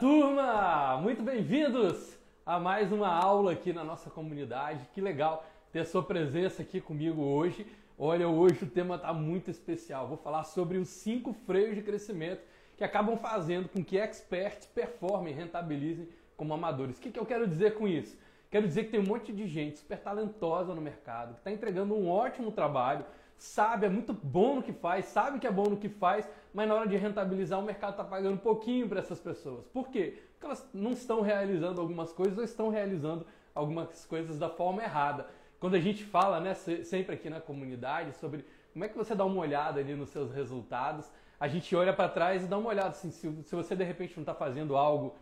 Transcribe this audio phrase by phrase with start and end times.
[0.00, 0.96] turma!
[1.02, 4.88] Muito bem-vindos a mais uma aula aqui na nossa comunidade.
[4.94, 7.66] Que legal ter sua presença aqui comigo hoje.
[7.98, 10.08] Olha, hoje o tema está muito especial.
[10.08, 12.40] Vou falar sobre os cinco freios de crescimento
[12.78, 16.96] que acabam fazendo com que experts performem, rentabilizem como amadores.
[16.96, 18.18] O que, que eu quero dizer com isso?
[18.50, 21.94] Quero dizer que tem um monte de gente super talentosa no mercado, que está entregando
[21.94, 23.04] um ótimo trabalho,
[23.40, 26.68] sabe, é muito bom no que faz, sabe que é bom no que faz, mas
[26.68, 29.66] na hora de rentabilizar o mercado está pagando um pouquinho para essas pessoas.
[29.68, 30.22] Por quê?
[30.32, 35.26] Porque elas não estão realizando algumas coisas ou estão realizando algumas coisas da forma errada.
[35.58, 39.24] Quando a gente fala, né, sempre aqui na comunidade sobre como é que você dá
[39.24, 42.90] uma olhada ali nos seus resultados, a gente olha para trás e dá uma olhada
[42.90, 45.16] assim, se, se você de repente não está fazendo algo,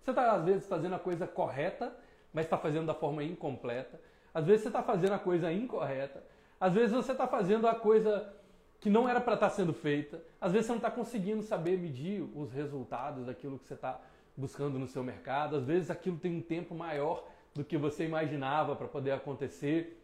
[0.00, 1.92] você está às vezes fazendo a coisa correta,
[2.32, 4.00] mas está fazendo da forma incompleta.
[4.32, 6.22] Às vezes você está fazendo a coisa incorreta
[6.60, 8.32] às vezes você está fazendo a coisa
[8.80, 10.22] que não era para estar tá sendo feita.
[10.40, 14.00] Às vezes você não está conseguindo saber medir os resultados daquilo que você está
[14.36, 15.56] buscando no seu mercado.
[15.56, 20.00] Às vezes aquilo tem um tempo maior do que você imaginava para poder acontecer.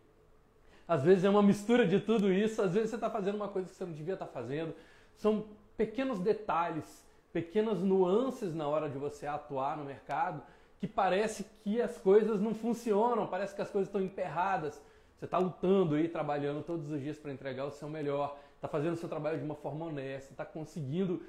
[0.86, 2.62] Às vezes é uma mistura de tudo isso.
[2.62, 4.74] Às vezes você está fazendo uma coisa que você não devia estar tá fazendo.
[5.14, 10.42] São pequenos detalhes, pequenas nuances na hora de você atuar no mercado
[10.80, 14.80] que parece que as coisas não funcionam, parece que as coisas estão emperradas.
[15.20, 18.94] Você está lutando aí, trabalhando todos os dias para entregar o seu melhor, está fazendo
[18.94, 21.22] o seu trabalho de uma forma honesta, está conseguindo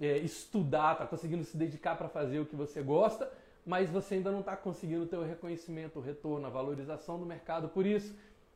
[0.00, 3.30] é, estudar, está conseguindo se dedicar para fazer o que você gosta,
[3.64, 7.68] mas você ainda não está conseguindo ter o reconhecimento, o retorno, a valorização do mercado
[7.68, 8.12] por isso.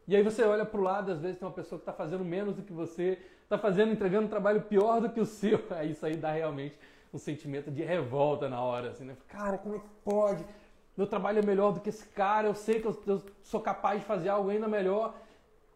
[0.09, 2.25] E aí você olha para o lado, às vezes tem uma pessoa que está fazendo
[2.25, 5.65] menos do que você, está fazendo, entregando um trabalho pior do que o seu.
[5.71, 6.77] Aí isso aí dá realmente
[7.15, 9.17] um sentimento de revolta na hora, assim, né?
[9.29, 10.45] Cara, como é que pode?
[10.97, 14.01] Meu trabalho é melhor do que esse cara, eu sei que eu, eu sou capaz
[14.01, 15.15] de fazer algo ainda melhor,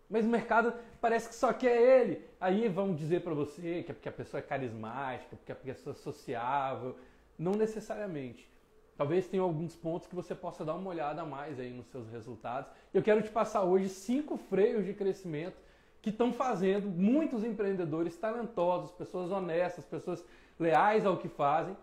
[0.09, 2.25] mas o mercado parece que só quer ele.
[2.41, 5.95] Aí vão dizer para você que é porque a pessoa é carismática, porque a pessoa
[5.95, 6.97] é sociável.
[7.39, 8.49] Não necessariamente.
[8.97, 12.09] Talvez tenha alguns pontos que você possa dar uma olhada a mais aí nos seus
[12.09, 12.71] resultados.
[12.95, 15.57] Eu quero te passar hoje cinco freios de crescimento
[16.01, 20.25] que estão fazendo muitos empreendedores talentosos, pessoas honestas, pessoas
[20.59, 21.77] leais ao que fazem,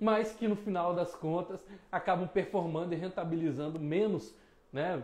[0.00, 4.34] mas que no final das contas acabam performando e rentabilizando menos,
[4.72, 5.02] né?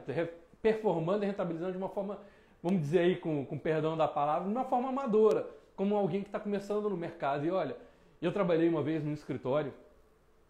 [0.62, 2.18] performando e rentabilizando de uma forma,
[2.62, 5.46] vamos dizer aí com, com perdão da palavra, de uma forma amadora,
[5.76, 7.44] como alguém que está começando no mercado.
[7.44, 7.76] E olha,
[8.22, 9.72] eu trabalhei uma vez num escritório,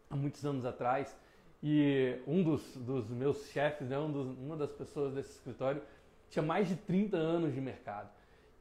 [0.08, 1.16] há muitos anos atrás,
[1.62, 5.82] e um dos, dos meus chefes, né, um dos, uma das pessoas desse escritório,
[6.30, 8.08] tinha mais de 30 anos de mercado.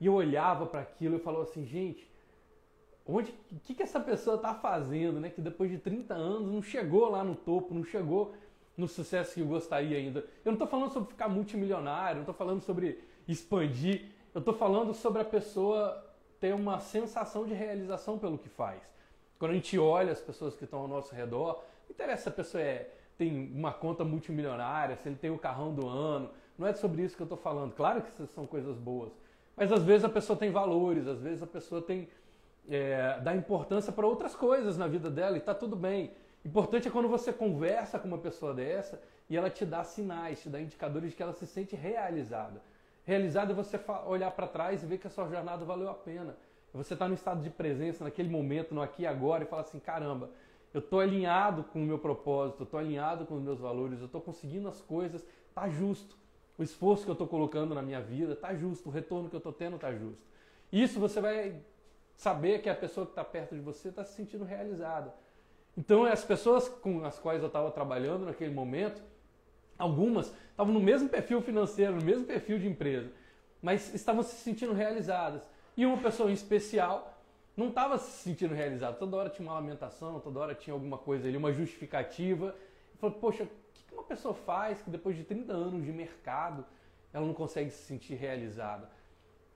[0.01, 2.09] E eu olhava para aquilo e falava assim, gente,
[3.05, 5.29] onde o que, que essa pessoa está fazendo, né?
[5.29, 8.33] Que depois de 30 anos não chegou lá no topo, não chegou
[8.75, 10.19] no sucesso que gostaria ainda.
[10.43, 14.93] Eu não estou falando sobre ficar multimilionário, não estou falando sobre expandir, eu estou falando
[14.93, 16.03] sobre a pessoa
[16.39, 18.81] ter uma sensação de realização pelo que faz.
[19.39, 22.31] Quando a gente olha as pessoas que estão ao nosso redor, não interessa se a
[22.31, 26.73] pessoa é, tem uma conta multimilionária, se ele tem o carrão do ano, não é
[26.73, 27.73] sobre isso que eu estou falando.
[27.73, 29.11] Claro que essas são coisas boas,
[29.55, 32.09] mas às vezes a pessoa tem valores, às vezes a pessoa tem
[32.69, 36.11] é, dar importância para outras coisas na vida dela e está tudo bem.
[36.43, 40.49] Importante é quando você conversa com uma pessoa dessa e ela te dá sinais, te
[40.49, 42.61] dá indicadores de que ela se sente realizada.
[43.03, 46.35] Realizada é você olhar para trás e ver que a sua jornada valeu a pena.
[46.73, 49.79] Você está no estado de presença, naquele momento, no aqui e agora, e fala assim:
[49.79, 50.29] caramba,
[50.73, 54.19] eu estou alinhado com o meu propósito, estou alinhado com os meus valores, eu estou
[54.19, 56.17] conseguindo as coisas, está justo.
[56.57, 59.39] O esforço que eu estou colocando na minha vida está justo, o retorno que eu
[59.39, 60.21] estou tendo está justo.
[60.71, 61.61] Isso você vai
[62.15, 65.13] saber que a pessoa que está perto de você está se sentindo realizada.
[65.77, 69.01] Então, as pessoas com as quais eu estava trabalhando naquele momento,
[69.77, 73.11] algumas estavam no mesmo perfil financeiro, no mesmo perfil de empresa,
[73.61, 75.49] mas estavam se sentindo realizadas.
[75.75, 77.13] E uma pessoa em especial
[77.57, 78.95] não estava se sentindo realizada.
[78.95, 82.55] Toda hora tinha uma lamentação, toda hora tinha alguma coisa ali, uma justificativa.
[82.99, 86.65] Falou, poxa, o que uma pessoa faz que depois de 30 anos de mercado
[87.13, 88.89] ela não consegue se sentir realizada?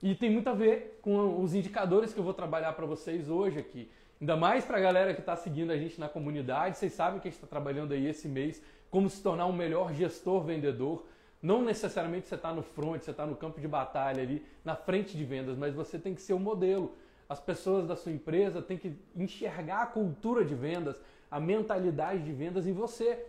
[0.02, 3.58] E tem muito a ver com os indicadores que eu vou trabalhar para vocês hoje
[3.58, 3.90] aqui.
[4.18, 7.28] Ainda mais para a galera que está seguindo a gente na comunidade, vocês sabem que
[7.28, 11.06] a gente está trabalhando aí esse mês como se tornar um melhor gestor vendedor.
[11.42, 15.16] Não necessariamente você está no front, você está no campo de batalha ali, na frente
[15.16, 16.94] de vendas, mas você tem que ser o modelo.
[17.28, 22.32] As pessoas da sua empresa têm que enxergar a cultura de vendas, a mentalidade de
[22.32, 23.26] vendas em você.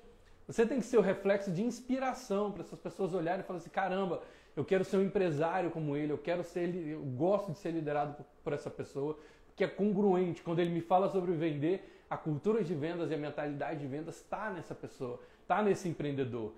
[0.47, 3.69] Você tem que ser o reflexo de inspiração para essas pessoas olharem e falarem assim:
[3.69, 4.21] caramba,
[4.55, 8.15] eu quero ser um empresário como ele, eu quero ser, eu gosto de ser liderado
[8.15, 9.17] por, por essa pessoa,
[9.55, 10.41] que é congruente.
[10.41, 14.17] Quando ele me fala sobre vender, a cultura de vendas e a mentalidade de vendas
[14.17, 16.53] está nessa pessoa, está nesse empreendedor.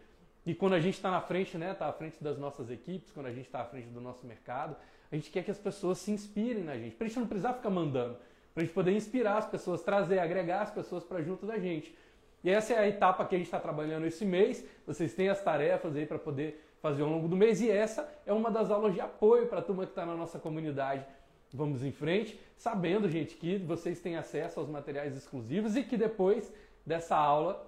[0.45, 3.27] E quando a gente está na frente, né, está à frente das nossas equipes, quando
[3.27, 4.75] a gente está à frente do nosso mercado,
[5.11, 7.53] a gente quer que as pessoas se inspirem na gente, para a gente não precisar
[7.53, 8.17] ficar mandando,
[8.53, 11.95] para a gente poder inspirar as pessoas, trazer, agregar as pessoas para junto da gente.
[12.43, 14.67] E essa é a etapa que a gente está trabalhando esse mês.
[14.85, 18.33] Vocês têm as tarefas aí para poder fazer ao longo do mês e essa é
[18.33, 21.05] uma das aulas de apoio para a turma que está na nossa comunidade.
[21.53, 26.53] Vamos em frente, sabendo, gente, que vocês têm acesso aos materiais exclusivos e que depois
[26.85, 27.65] dessa aula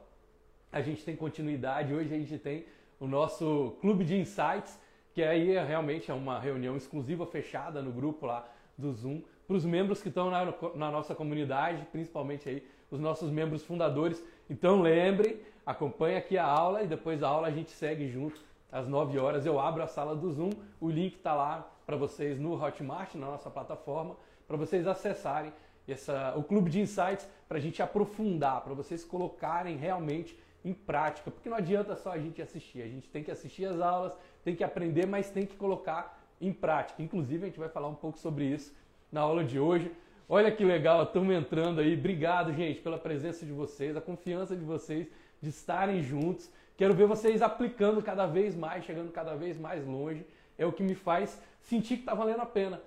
[0.70, 1.94] a gente tem continuidade.
[1.94, 2.66] Hoje a gente tem
[3.00, 4.78] o nosso clube de insights,
[5.14, 8.46] que aí é realmente é uma reunião exclusiva fechada no grupo lá
[8.78, 13.32] do Zoom para os membros que estão na, na nossa comunidade, principalmente aí os nossos
[13.32, 14.22] membros fundadores.
[14.50, 18.44] Então lembre, acompanhe aqui a aula e depois da aula a gente segue junto.
[18.72, 20.52] Às 9 horas eu abro a sala do Zoom,
[20.82, 24.16] o link está lá para vocês no Hotmart, na nossa plataforma,
[24.48, 25.54] para vocês acessarem
[25.88, 31.30] essa, o Clube de Insights, para a gente aprofundar, para vocês colocarem realmente em prática,
[31.30, 34.14] porque não adianta só a gente assistir, a gente tem que assistir as aulas,
[34.44, 37.04] tem que aprender, mas tem que colocar em prática.
[37.04, 38.76] Inclusive, a gente vai falar um pouco sobre isso
[39.12, 39.92] na aula de hoje.
[40.28, 41.94] Olha que legal, estamos entrando aí.
[41.94, 45.08] Obrigado, gente, pela presença de vocês, a confiança de vocês
[45.40, 46.52] de estarem juntos.
[46.77, 50.25] Quero ver vocês aplicando cada vez mais, chegando cada vez mais longe.
[50.57, 52.81] É o que me faz sentir que está valendo a pena.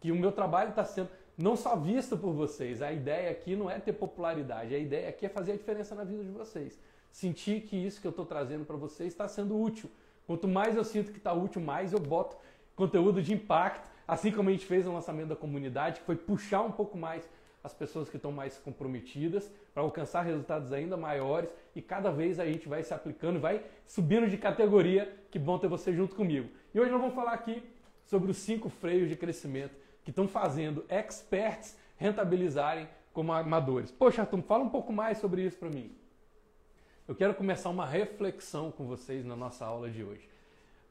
[0.00, 2.82] Que o meu trabalho está sendo não só visto por vocês.
[2.82, 6.04] A ideia aqui não é ter popularidade, a ideia aqui é fazer a diferença na
[6.04, 6.78] vida de vocês.
[7.10, 9.90] Sentir que isso que eu estou trazendo para vocês está sendo útil.
[10.26, 12.36] Quanto mais eu sinto que está útil, mais eu boto
[12.74, 16.62] conteúdo de impacto Assim como a gente fez no lançamento da comunidade, que foi puxar
[16.62, 17.28] um pouco mais
[17.62, 22.46] as pessoas que estão mais comprometidas para alcançar resultados ainda maiores e cada vez a
[22.46, 25.16] gente vai se aplicando, vai subindo de categoria.
[25.30, 26.48] Que bom ter você junto comigo.
[26.74, 27.62] E hoje nós vamos falar aqui
[28.04, 29.74] sobre os cinco freios de crescimento
[30.04, 33.90] que estão fazendo experts rentabilizarem como amadores.
[33.90, 35.94] Poxa, Arthur, fala um pouco mais sobre isso para mim.
[37.06, 40.28] Eu quero começar uma reflexão com vocês na nossa aula de hoje.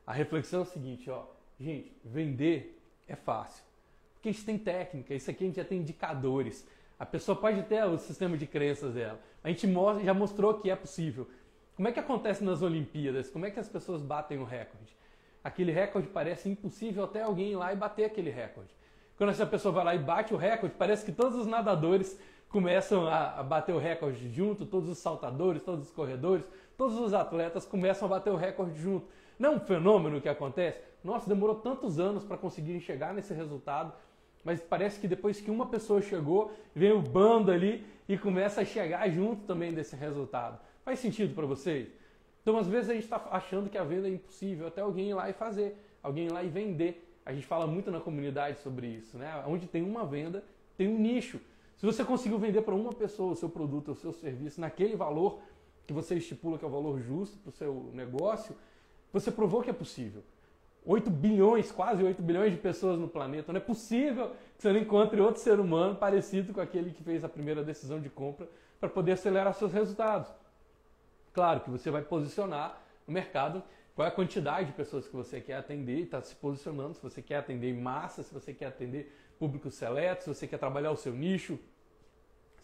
[0.05, 1.25] A reflexão é o seguinte, ó,
[1.59, 3.63] gente, vender é fácil.
[4.21, 6.63] Porque a gente tem técnica, isso aqui a gente já tem indicadores.
[6.99, 9.19] A pessoa pode ter o sistema de crenças dela.
[9.43, 9.67] A gente
[10.05, 11.27] já mostrou que é possível.
[11.75, 13.31] Como é que acontece nas Olimpíadas?
[13.31, 14.95] Como é que as pessoas batem o recorde?
[15.43, 18.69] Aquele recorde parece impossível até alguém ir lá e bater aquele recorde.
[19.17, 23.07] Quando essa pessoa vai lá e bate o recorde, parece que todos os nadadores começam
[23.07, 26.45] a, bater o recorde junto, todos os saltadores, todos os corredores,
[26.77, 29.07] todos os atletas começam a bater o recorde junto.
[29.41, 30.77] Não é um fenômeno que acontece?
[31.03, 33.91] Nossa, demorou tantos anos para conseguirem chegar nesse resultado,
[34.43, 38.65] mas parece que depois que uma pessoa chegou, vem o bando ali e começa a
[38.65, 40.59] chegar junto também desse resultado.
[40.85, 41.89] Faz sentido para vocês?
[42.43, 45.15] Então, às vezes a gente está achando que a venda é impossível, até alguém ir
[45.15, 47.19] lá e fazer, alguém ir lá e vender.
[47.25, 49.43] A gente fala muito na comunidade sobre isso, né?
[49.47, 50.43] Onde tem uma venda,
[50.77, 51.41] tem um nicho.
[51.77, 55.39] Se você conseguiu vender para uma pessoa o seu produto, o seu serviço, naquele valor
[55.87, 58.55] que você estipula que é o valor justo para o seu negócio,
[59.11, 60.23] você provou que é possível.
[60.85, 63.51] 8 bilhões, quase 8 bilhões de pessoas no planeta.
[63.53, 67.23] Não é possível que você não encontre outro ser humano parecido com aquele que fez
[67.23, 68.49] a primeira decisão de compra
[68.79, 70.31] para poder acelerar seus resultados.
[71.33, 73.63] Claro que você vai posicionar no mercado
[73.95, 77.01] qual é a quantidade de pessoas que você quer atender e está se posicionando, se
[77.01, 80.91] você quer atender em massa, se você quer atender público seleto, se você quer trabalhar
[80.91, 81.59] o seu nicho,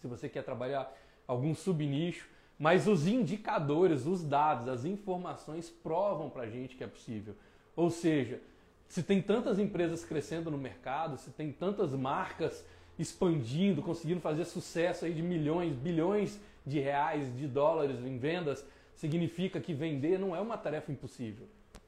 [0.00, 0.92] se você quer trabalhar
[1.26, 2.28] algum subnicho.
[2.58, 7.36] Mas os indicadores, os dados, as informações provam para a gente que é possível.
[7.76, 8.40] Ou seja,
[8.88, 12.64] se tem tantas empresas crescendo no mercado, se tem tantas marcas
[12.98, 18.66] expandindo, conseguindo fazer sucesso aí de milhões, bilhões de reais, de dólares em vendas,
[18.96, 21.46] significa que vender não é uma tarefa impossível.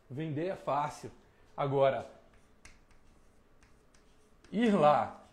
[0.08, 1.10] Vender é fácil.
[1.56, 2.08] Agora,
[4.52, 5.26] ir lá,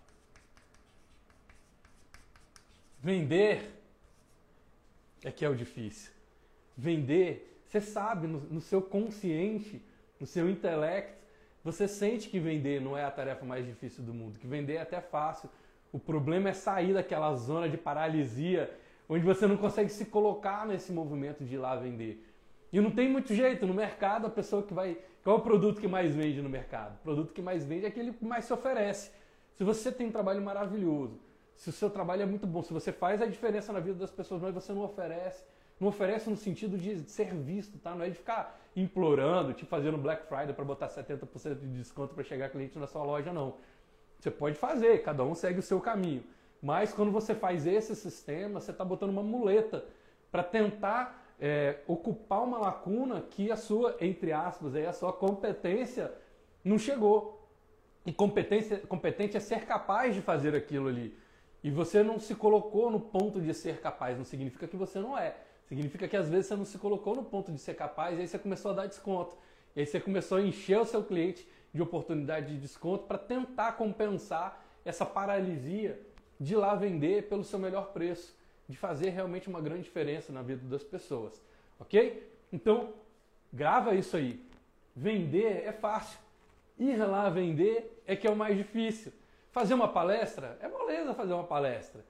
[2.99, 3.76] vender
[5.27, 6.11] é que é o difícil.
[6.75, 9.81] Vender, você sabe no, no seu consciente,
[10.19, 11.17] no seu intelecto,
[11.63, 14.81] você sente que vender não é a tarefa mais difícil do mundo, que vender é
[14.81, 15.49] até fácil.
[15.91, 18.73] O problema é sair daquela zona de paralisia
[19.09, 22.25] onde você não consegue se colocar nesse movimento de ir lá vender.
[22.71, 24.97] E não tem muito jeito, no mercado a pessoa que vai.
[25.23, 26.95] Qual é o produto que mais vende no mercado?
[26.95, 29.11] O produto que mais vende é aquele que mais se oferece.
[29.55, 31.19] Se você tem um trabalho maravilhoso,
[31.57, 34.11] se o seu trabalho é muito bom, se você faz a diferença na vida das
[34.11, 35.43] pessoas, mas você não oferece,
[35.79, 37.95] não oferece no sentido de ser visto, tá?
[37.95, 42.23] Não é de ficar implorando, te fazendo Black Friday para botar 70% de desconto para
[42.23, 43.55] chegar cliente na sua loja, não.
[44.19, 46.23] Você pode fazer, cada um segue o seu caminho.
[46.61, 49.83] Mas quando você faz esse sistema, você está botando uma muleta
[50.31, 56.11] para tentar é, ocupar uma lacuna que a sua, entre aspas, aí, a sua competência
[56.63, 57.47] não chegou.
[58.05, 61.17] E competência, competente é ser capaz de fazer aquilo ali.
[61.63, 65.17] E você não se colocou no ponto de ser capaz, não significa que você não
[65.17, 65.35] é.
[65.67, 68.27] Significa que às vezes você não se colocou no ponto de ser capaz e aí
[68.27, 69.35] você começou a dar desconto.
[69.75, 73.73] E aí você começou a encher o seu cliente de oportunidade de desconto para tentar
[73.73, 75.99] compensar essa paralisia
[76.39, 78.37] de lá vender pelo seu melhor preço.
[78.67, 81.41] de fazer realmente uma grande diferença na vida das pessoas,
[81.79, 82.29] ok?
[82.51, 82.93] Então,
[83.51, 84.43] grava isso aí.
[84.95, 86.19] Vender é fácil.
[86.77, 89.11] Ir lá vender é que é o mais difícil.
[89.51, 92.03] Fazer uma palestra é moleza fazer uma palestra.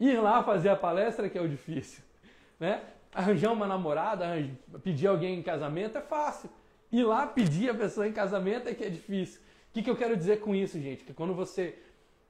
[0.00, 2.02] Ir lá fazer a palestra que é o difícil,
[2.58, 2.82] né?
[3.14, 4.26] Arranjar uma namorada,
[4.82, 6.50] pedir alguém em casamento é fácil.
[6.90, 9.40] Ir lá pedir a pessoa em casamento é que é difícil.
[9.40, 11.04] O que, que eu quero dizer com isso, gente?
[11.04, 11.78] Que quando você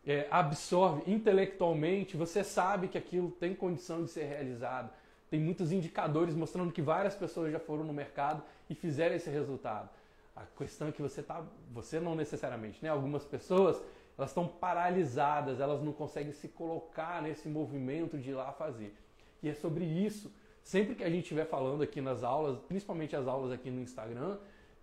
[0.07, 4.91] é, absorve intelectualmente, você sabe que aquilo tem condição de ser realizado.
[5.31, 9.89] Tem muitos indicadores mostrando que várias pessoas já foram no mercado e fizeram esse resultado.
[10.37, 12.89] A questão é que você tá, você não necessariamente, né?
[12.91, 13.81] Algumas pessoas
[14.17, 18.95] elas estão paralisadas, elas não conseguem se colocar nesse movimento de ir lá fazer.
[19.43, 20.33] E é sobre isso.
[20.63, 24.39] Sempre que a gente estiver falando aqui nas aulas, principalmente as aulas aqui no Instagram,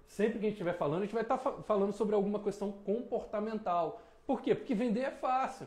[0.07, 2.71] sempre que a gente estiver falando, a gente vai estar tá falando sobre alguma questão
[2.71, 4.53] comportamental por quê?
[4.53, 5.65] Porque vender é fácil.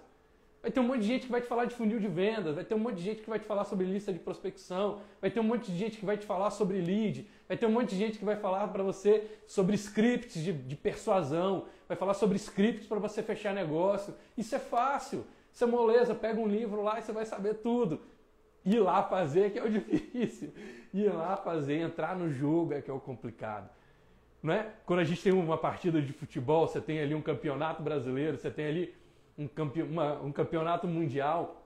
[0.63, 2.65] Vai ter um monte de gente que vai te falar de funil de vendas, vai
[2.65, 5.41] ter um monte de gente que vai te falar sobre lista de prospecção, vai ter
[5.41, 7.97] um monte de gente que vai te falar sobre lead, vai ter um monte de
[7.97, 12.87] gente que vai falar para você sobre scripts de, de, persuasão, vai falar sobre scripts
[12.87, 14.15] para você fechar negócio.
[14.39, 15.27] Isso é fácil.
[15.53, 16.15] Isso é moleza.
[16.15, 18.01] Pega um livro lá e você vai saber tudo.
[18.65, 20.51] Ir lá fazer que é o difícil.
[20.95, 23.69] Ir lá fazer, entrar no jogo é que é o complicado.
[24.43, 24.73] Não é?
[24.87, 28.51] Quando a gente tem uma partida de futebol, você tem ali um campeonato brasileiro, você
[28.51, 28.95] tem ali
[29.37, 29.83] um, campe...
[29.83, 31.63] uma, um campeonato mundial.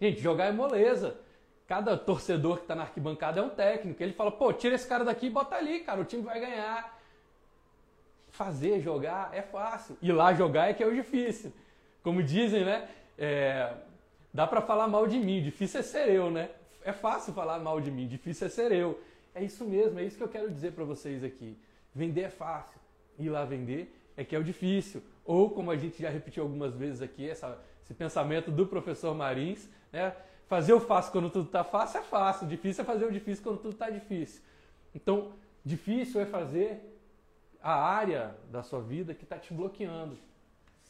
[0.00, 1.20] Gente, jogar é moleza.
[1.68, 4.02] Cada torcedor que está na arquibancada é um técnico.
[4.02, 6.98] Ele fala, pô, tira esse cara daqui e bota ali, cara, o time vai ganhar.
[8.30, 9.96] Fazer, jogar é fácil.
[10.00, 11.52] Ir lá jogar é que é o difícil.
[12.02, 12.88] Como dizem, né?
[13.18, 13.70] É...
[14.32, 16.48] Dá para falar mal de mim, difícil é ser eu, né?
[16.82, 18.98] É fácil falar mal de mim, difícil é ser eu.
[19.34, 21.54] É isso mesmo, é isso que eu quero dizer para vocês aqui.
[21.94, 22.80] Vender é fácil,
[23.18, 25.02] ir lá vender é que é o difícil.
[25.24, 29.68] Ou, como a gente já repetiu algumas vezes aqui, essa, esse pensamento do professor Marins,
[29.92, 30.14] né?
[30.48, 33.58] Fazer o fácil quando tudo está fácil é fácil, difícil é fazer o difícil quando
[33.58, 34.42] tudo está difícil.
[34.94, 35.32] Então,
[35.64, 36.80] difícil é fazer
[37.62, 40.18] a área da sua vida que está te bloqueando,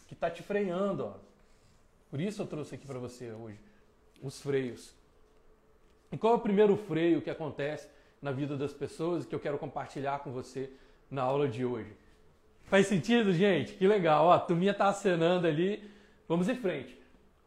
[0.07, 1.07] que está te freando.
[1.07, 1.15] Ó.
[2.11, 3.59] Por isso eu trouxe aqui para você hoje
[4.23, 4.95] os freios.
[6.11, 7.89] E qual é o primeiro freio que acontece
[8.21, 10.71] na vida das pessoas que eu quero compartilhar com você
[11.11, 11.93] na aula de hoje.
[12.65, 13.75] Faz sentido, gente?
[13.75, 14.27] Que legal.
[14.27, 15.89] Ó, a turminha tá acenando ali.
[16.27, 16.99] Vamos em frente.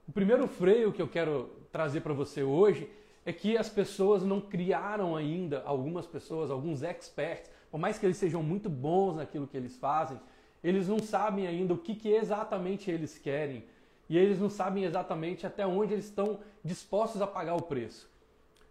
[0.07, 2.89] O primeiro freio que eu quero trazer para você hoje
[3.25, 8.17] é que as pessoas não criaram ainda, algumas pessoas, alguns experts, por mais que eles
[8.17, 10.19] sejam muito bons naquilo que eles fazem,
[10.63, 13.63] eles não sabem ainda o que, que exatamente eles querem
[14.09, 18.09] e eles não sabem exatamente até onde eles estão dispostos a pagar o preço.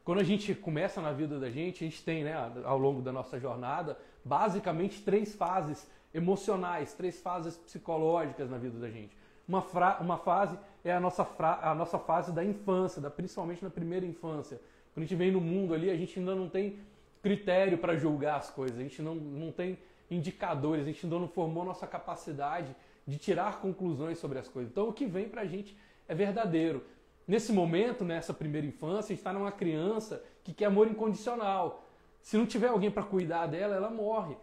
[0.05, 3.13] Quando a gente começa na vida da gente, a gente tem, né, ao longo da
[3.13, 9.17] nossa jornada, basicamente três fases emocionais, três fases psicológicas na vida da gente.
[9.51, 11.27] Uma, fra uma fase é a nossa,
[11.61, 14.61] a nossa fase da infância, da, principalmente na primeira infância.
[14.95, 16.79] Quando a gente vem no mundo ali, a gente ainda não tem
[17.21, 19.77] critério para julgar as coisas, a gente não, não tem
[20.09, 24.71] indicadores, a gente ainda não formou nossa capacidade de tirar conclusões sobre as coisas.
[24.71, 25.77] Então o que vem para a gente
[26.07, 26.85] é verdadeiro.
[27.27, 31.85] Nesse momento, nessa primeira infância, está numa criança que quer amor incondicional.
[32.23, 34.37] Se não tiver alguém para cuidar dela, ela morre.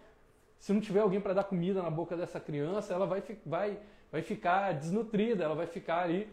[0.59, 3.79] Se não tiver alguém para dar comida na boca dessa criança, ela vai, vai,
[4.11, 6.27] vai ficar desnutrida, ela vai ficar ali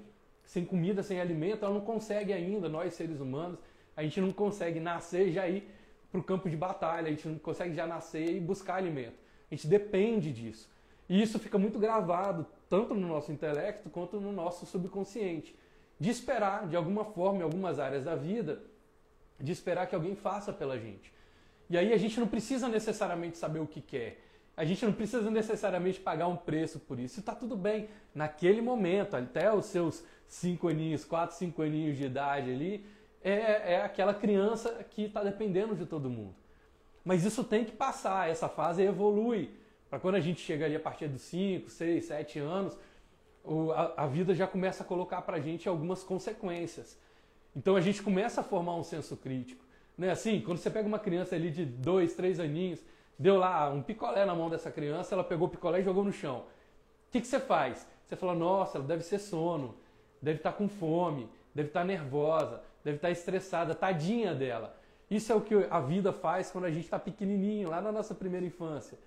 [0.45, 3.59] sem comida, sem alimento, ela não consegue ainda, nós seres humanos,
[3.97, 5.69] a gente não consegue nascer já ir
[6.11, 9.17] para o campo de batalha, a gente não consegue já nascer e buscar alimento.
[9.51, 10.71] A gente depende disso.
[11.09, 15.57] E isso fica muito gravado, tanto no nosso intelecto quanto no nosso subconsciente.
[15.99, 18.63] De esperar, de alguma forma, em algumas áreas da vida,
[19.39, 21.13] de esperar que alguém faça pela gente.
[21.69, 24.24] E aí a gente não precisa necessariamente saber o que quer.
[24.57, 27.21] A gente não precisa necessariamente pagar um preço por isso.
[27.21, 27.89] Está tudo bem.
[28.15, 32.87] Naquele momento, até os seus cinco aninhos, quatro, cinco aninhos de idade ali,
[33.23, 36.35] é, é aquela criança que está dependendo de todo mundo.
[37.05, 39.51] Mas isso tem que passar, essa fase evolui.
[39.91, 42.77] Para quando a gente chega ali a partir dos 5, 6, 7 anos,
[43.97, 46.99] a, vida já começa a colocar para a gente algumas consequências.
[47.55, 49.65] Então a gente começa a formar um senso crítico.
[49.97, 50.41] Não é assim?
[50.41, 52.81] Quando você pega uma criança ali de dois, três aninhos,
[53.19, 56.13] deu lá um picolé na mão dessa criança, ela pegou o picolé e jogou no
[56.13, 56.39] chão.
[57.09, 57.87] O que, que você faz?
[58.07, 59.75] Você fala, nossa, ela deve ser sono,
[60.21, 64.77] deve estar tá com fome, deve estar tá nervosa, deve estar tá estressada, tadinha dela.
[65.11, 68.15] Isso é o que a vida faz quando a gente está pequenininho, lá na nossa
[68.15, 68.99] primeira infância.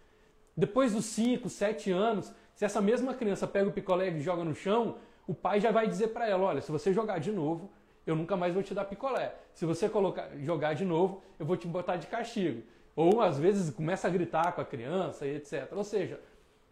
[0.56, 4.56] Depois dos 5, 7 anos, se essa mesma criança pega o picolé e joga no
[4.56, 4.98] chão,
[5.28, 7.70] o pai já vai dizer para ela, olha, se você jogar de novo,
[8.06, 9.36] eu nunca mais vou te dar picolé.
[9.54, 12.64] Se você colocar, jogar de novo, eu vou te botar de castigo.
[12.98, 15.72] Ou às vezes começa a gritar com a criança e etc.
[15.72, 16.20] Ou seja,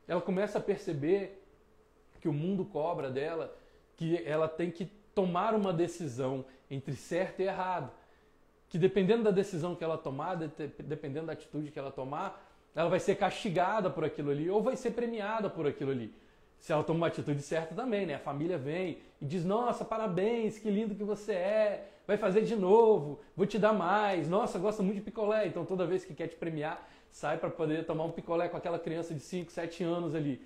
[0.07, 1.39] ela começa a perceber
[2.19, 3.55] que o mundo cobra dela,
[3.95, 7.91] que ela tem que tomar uma decisão entre certo e errado.
[8.67, 10.35] Que dependendo da decisão que ela tomar,
[10.79, 14.75] dependendo da atitude que ela tomar, ela vai ser castigada por aquilo ali ou vai
[14.75, 16.11] ser premiada por aquilo ali.
[16.65, 18.15] Se ela toma uma atitude certa também, né?
[18.15, 22.55] A família vem e diz: Nossa, parabéns, que lindo que você é, vai fazer de
[22.55, 24.27] novo, vou te dar mais.
[24.27, 25.45] Nossa, gosta muito de picolé.
[25.45, 28.79] Então toda vez que quer te premiar, sai para poder tomar um picolé com aquela
[28.79, 30.41] criança de 5, 7 anos ali.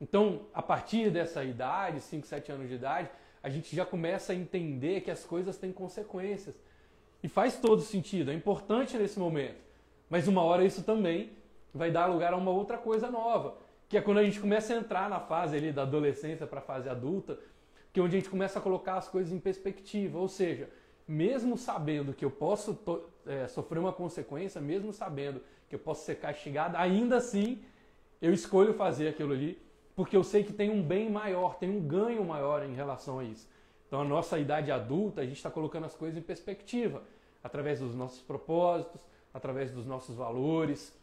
[0.00, 3.10] Então, a partir dessa idade, 5, 7 anos de idade,
[3.42, 6.54] a gente já começa a entender que as coisas têm consequências.
[7.24, 9.58] E faz todo sentido, é importante nesse momento.
[10.08, 11.32] Mas uma hora isso também
[11.74, 14.76] vai dar lugar a uma outra coisa nova, que é quando a gente começa a
[14.76, 17.38] entrar na fase ali da adolescência para a fase adulta,
[17.92, 20.18] que é onde a gente começa a colocar as coisas em perspectiva.
[20.18, 20.68] Ou seja,
[21.06, 22.78] mesmo sabendo que eu posso
[23.26, 27.62] é, sofrer uma consequência, mesmo sabendo que eu posso ser castigado, ainda assim
[28.20, 29.66] eu escolho fazer aquilo ali
[29.96, 33.24] porque eu sei que tem um bem maior, tem um ganho maior em relação a
[33.24, 33.48] isso.
[33.86, 37.02] Então, a nossa idade adulta, a gente está colocando as coisas em perspectiva,
[37.42, 39.00] através dos nossos propósitos,
[39.32, 40.94] através dos nossos valores.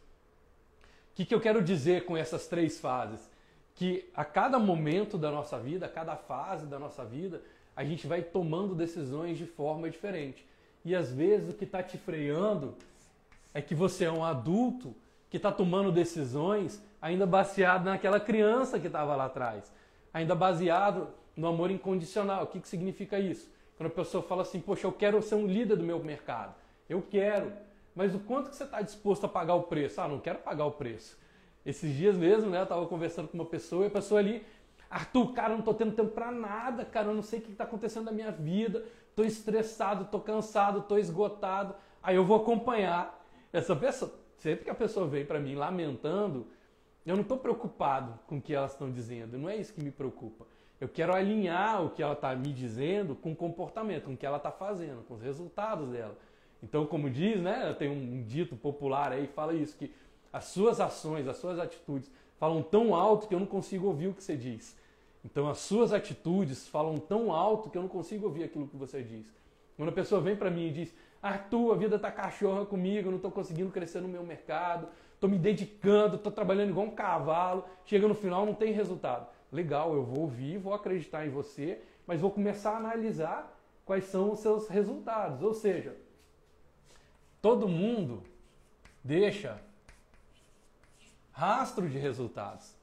[1.14, 3.30] O que, que eu quero dizer com essas três fases?
[3.76, 7.40] Que a cada momento da nossa vida, a cada fase da nossa vida,
[7.76, 10.44] a gente vai tomando decisões de forma diferente.
[10.84, 12.74] E às vezes o que está te freando
[13.54, 14.92] é que você é um adulto
[15.30, 19.72] que está tomando decisões ainda baseado naquela criança que estava lá atrás,
[20.12, 22.42] ainda baseado no amor incondicional.
[22.42, 23.48] O que, que significa isso?
[23.76, 26.56] Quando a pessoa fala assim, poxa, eu quero ser um líder do meu mercado,
[26.88, 27.52] eu quero,
[27.94, 30.00] mas o quanto que você está disposto a pagar o preço?
[30.00, 31.18] Ah, não quero pagar o preço.
[31.64, 34.44] Esses dias mesmo, né, eu estava conversando com uma pessoa e a pessoa ali,
[34.90, 37.52] Arthur, cara, eu não estou tendo tempo para nada, cara, eu não sei o que
[37.52, 41.74] está acontecendo na minha vida, estou estressado, estou cansado, estou esgotado.
[42.02, 44.12] Aí eu vou acompanhar essa pessoa.
[44.36, 46.46] Sempre que a pessoa vem para mim lamentando,
[47.06, 49.90] eu não estou preocupado com o que elas estão dizendo, não é isso que me
[49.90, 50.46] preocupa.
[50.80, 54.26] Eu quero alinhar o que ela está me dizendo com o comportamento, com o que
[54.26, 56.16] ela está fazendo, com os resultados dela.
[56.64, 59.92] Então, como diz, né, tem um dito popular aí que fala isso, que
[60.32, 64.14] as suas ações, as suas atitudes falam tão alto que eu não consigo ouvir o
[64.14, 64.74] que você diz.
[65.22, 69.02] Então, as suas atitudes falam tão alto que eu não consigo ouvir aquilo que você
[69.02, 69.30] diz.
[69.76, 73.10] Quando a pessoa vem para mim e diz, Arthur, a vida está cachorra comigo, eu
[73.10, 77.64] não estou conseguindo crescer no meu mercado, estou me dedicando, estou trabalhando igual um cavalo,
[77.84, 79.28] chega no final não tem resultado.
[79.52, 84.32] Legal, eu vou ouvir, vou acreditar em você, mas vou começar a analisar quais são
[84.32, 85.42] os seus resultados.
[85.42, 85.94] Ou seja,
[87.44, 88.22] todo mundo
[89.04, 89.60] deixa
[91.30, 92.74] rastro de resultados.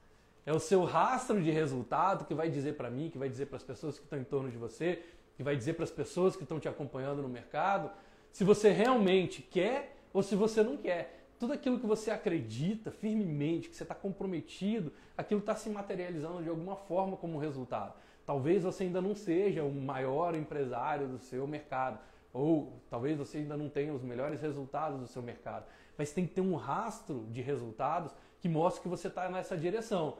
[0.45, 3.57] É o seu rastro de resultado que vai dizer para mim, que vai dizer para
[3.57, 5.03] as pessoas que estão em torno de você,
[5.35, 7.89] que vai dizer para as pessoas que estão te acompanhando no mercado,
[8.31, 13.67] se você realmente quer ou se você não quer tudo aquilo que você acredita firmemente,
[13.67, 17.95] que você está comprometido, aquilo está se materializando de alguma forma como resultado.
[18.27, 21.97] Talvez você ainda não seja o maior empresário do seu mercado,
[22.33, 25.65] ou talvez você ainda não tenha os melhores resultados do seu mercado,
[25.97, 30.17] mas tem que ter um rastro de resultados que mostre que você está nessa direção.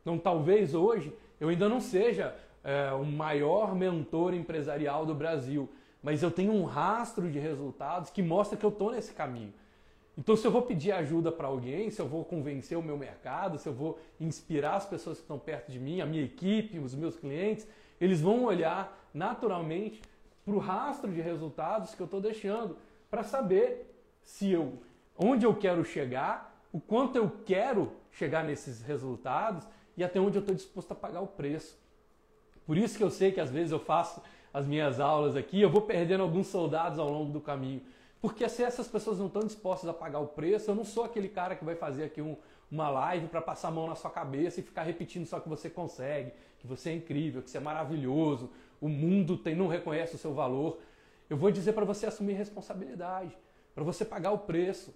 [0.00, 5.68] Então, talvez hoje eu ainda não seja é, o maior mentor empresarial do Brasil,
[6.02, 9.52] mas eu tenho um rastro de resultados que mostra que eu estou nesse caminho.
[10.16, 13.58] Então, se eu vou pedir ajuda para alguém, se eu vou convencer o meu mercado,
[13.58, 16.94] se eu vou inspirar as pessoas que estão perto de mim, a minha equipe, os
[16.94, 17.66] meus clientes,
[18.00, 20.00] eles vão olhar naturalmente
[20.44, 22.76] para o rastro de resultados que eu estou deixando
[23.10, 23.90] para saber
[24.22, 24.78] se eu,
[25.16, 30.40] onde eu quero chegar, o quanto eu quero chegar nesses resultados e até onde eu
[30.40, 31.78] estou disposto a pagar o preço.
[32.66, 35.70] Por isso que eu sei que às vezes eu faço as minhas aulas aqui, eu
[35.70, 37.82] vou perdendo alguns soldados ao longo do caminho
[38.24, 41.28] porque se essas pessoas não estão dispostas a pagar o preço, eu não sou aquele
[41.28, 42.38] cara que vai fazer aqui um,
[42.70, 45.68] uma live para passar a mão na sua cabeça e ficar repetindo só que você
[45.68, 48.50] consegue, que você é incrível, que você é maravilhoso,
[48.80, 50.78] o mundo tem, não reconhece o seu valor.
[51.28, 53.36] Eu vou dizer para você assumir responsabilidade,
[53.74, 54.94] para você pagar o preço.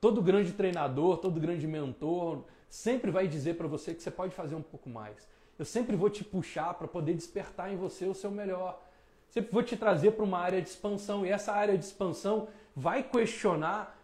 [0.00, 4.54] Todo grande treinador, todo grande mentor sempre vai dizer para você que você pode fazer
[4.54, 5.28] um pouco mais.
[5.58, 8.82] Eu sempre vou te puxar para poder despertar em você o seu melhor.
[9.28, 11.26] Sempre vou te trazer para uma área de expansão.
[11.26, 13.98] E essa área de expansão vai questionar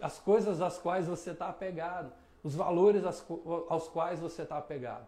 [0.00, 5.06] as coisas às quais você está apegado, os valores aos quais você está apegado.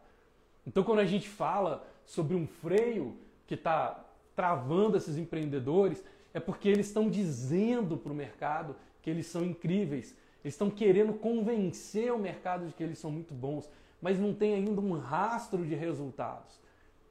[0.66, 3.16] Então, quando a gente fala sobre um freio
[3.52, 4.02] que está
[4.34, 10.16] travando esses empreendedores, é porque eles estão dizendo para o mercado que eles são incríveis.
[10.42, 14.54] Eles estão querendo convencer o mercado de que eles são muito bons, mas não tem
[14.54, 16.58] ainda um rastro de resultados.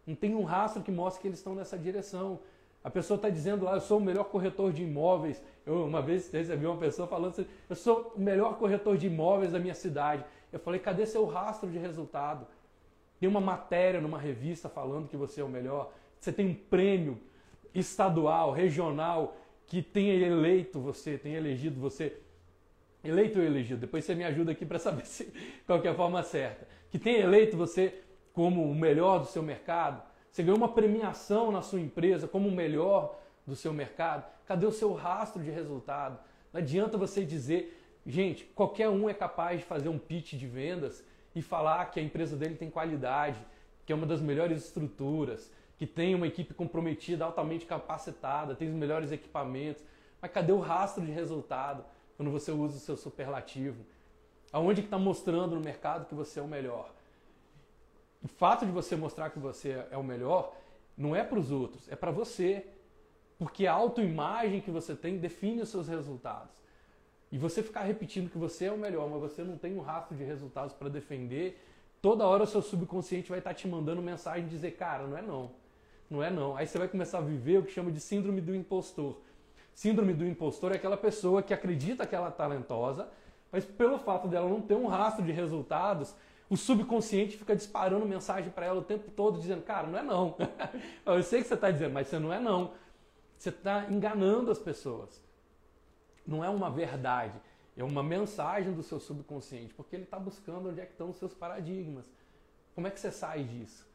[0.08, 2.40] Não tem um rastro que mostre que eles estão nessa direção.
[2.84, 5.40] A pessoa está dizendo lá, eu sou o melhor corretor de imóveis.
[5.64, 9.52] Eu uma vez recebi uma pessoa falando assim, eu sou o melhor corretor de imóveis
[9.52, 10.26] da minha cidade.
[10.52, 12.48] Eu falei, cadê seu rastro de resultado?
[13.20, 15.94] Tem uma matéria numa revista falando que você é o melhor.
[16.22, 17.20] Você tem um prêmio
[17.74, 22.16] estadual, regional, que tenha eleito você, tenha elegido você,
[23.04, 25.34] eleito ou elegido, depois você me ajuda aqui para saber se,
[25.66, 28.04] qual é a forma certa, que tenha eleito você
[28.34, 32.52] como o melhor do seu mercado, você ganhou uma premiação na sua empresa como o
[32.52, 36.20] melhor do seu mercado, cadê o seu rastro de resultado?
[36.54, 41.04] Não adianta você dizer, gente, qualquer um é capaz de fazer um pitch de vendas
[41.34, 43.40] e falar que a empresa dele tem qualidade,
[43.86, 48.76] que é uma das melhores estruturas, que tem uma equipe comprometida, altamente capacitada, tem os
[48.76, 49.84] melhores equipamentos.
[50.22, 51.84] Mas cadê o rastro de resultado
[52.16, 53.84] quando você usa o seu superlativo?
[54.54, 56.94] Aonde que está mostrando no mercado que você é o melhor?
[58.24, 60.56] O fato de você mostrar que você é o melhor
[60.96, 62.64] não é para os outros, é para você.
[63.40, 66.54] Porque a autoimagem que você tem define os seus resultados.
[67.32, 70.16] E você ficar repetindo que você é o melhor, mas você não tem um rastro
[70.16, 71.60] de resultados para defender,
[72.04, 75.24] toda hora o seu subconsciente vai estar tá te mandando mensagem dizer, cara, não é
[75.24, 75.60] não.
[76.12, 76.58] Não é não.
[76.58, 79.22] Aí você vai começar a viver o que chama de síndrome do impostor.
[79.74, 83.10] Síndrome do impostor é aquela pessoa que acredita que ela é talentosa,
[83.50, 86.14] mas pelo fato dela não ter um rastro de resultados,
[86.50, 90.36] o subconsciente fica disparando mensagem para ela o tempo todo, dizendo, cara, não é não.
[91.06, 92.74] Eu sei que você está dizendo, mas você não é não.
[93.38, 95.24] Você está enganando as pessoas.
[96.28, 97.40] Não é uma verdade,
[97.78, 101.16] é uma mensagem do seu subconsciente, porque ele está buscando onde é que estão os
[101.16, 102.12] seus paradigmas.
[102.76, 103.90] Como é que você sai disso?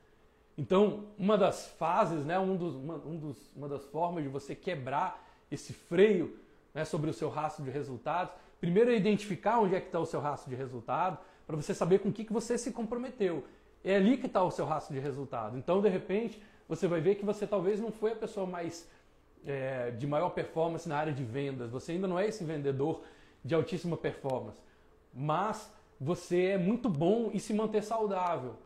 [0.59, 4.55] Então, uma das fases, né, um dos, uma, um dos, uma das formas de você
[4.55, 6.39] quebrar esse freio
[6.73, 10.07] né, sobre o seu rastro de resultados, primeiro é identificar onde é que está o
[10.07, 13.45] seu rastro de resultado, para você saber com o que, que você se comprometeu.
[13.85, 15.57] É ali que está o seu rastro de resultado.
[15.57, 18.89] Então, de repente, você vai ver que você talvez não foi a pessoa mais
[19.47, 23.03] é, de maior performance na área de vendas, você ainda não é esse vendedor
[23.45, 24.61] de altíssima performance,
[25.15, 28.57] mas você é muito bom em se manter saudável.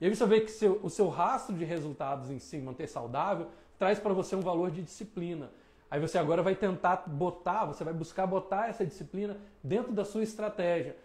[0.00, 3.48] E aí você vê que seu, o seu rastro de resultados em se manter saudável
[3.78, 5.50] traz para você um valor de disciplina.
[5.90, 10.22] Aí você agora vai tentar botar, você vai buscar botar essa disciplina dentro da sua
[10.22, 10.96] estratégia.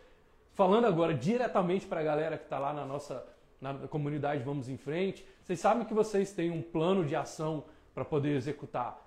[0.53, 3.25] Falando agora diretamente para a galera que está lá na nossa
[3.61, 8.05] na comunidade Vamos em Frente, vocês sabem que vocês têm um plano de ação para
[8.05, 9.05] poder executar.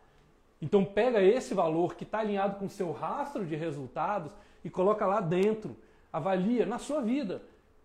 [0.60, 4.30] Então pega esse valor que está alinhado com o seu rastro de resultados
[4.64, 5.76] e coloca lá dentro.
[6.12, 7.42] Avalia na sua vida.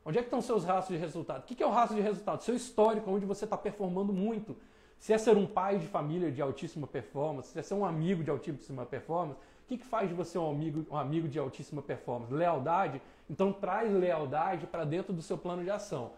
[0.08, 1.42] Onde é que estão seus rastros de resultado?
[1.42, 2.42] O que é o rastro de resultado?
[2.42, 4.56] Seu histórico, onde você está performando muito.
[4.98, 8.24] Se é ser um pai de família de altíssima performance, se é ser um amigo
[8.24, 11.82] de altíssima performance, o que, que faz de você um amigo, um amigo de altíssima
[11.82, 12.34] performance?
[12.34, 13.02] Lealdade?
[13.30, 16.14] Então traz lealdade para dentro do seu plano de ação.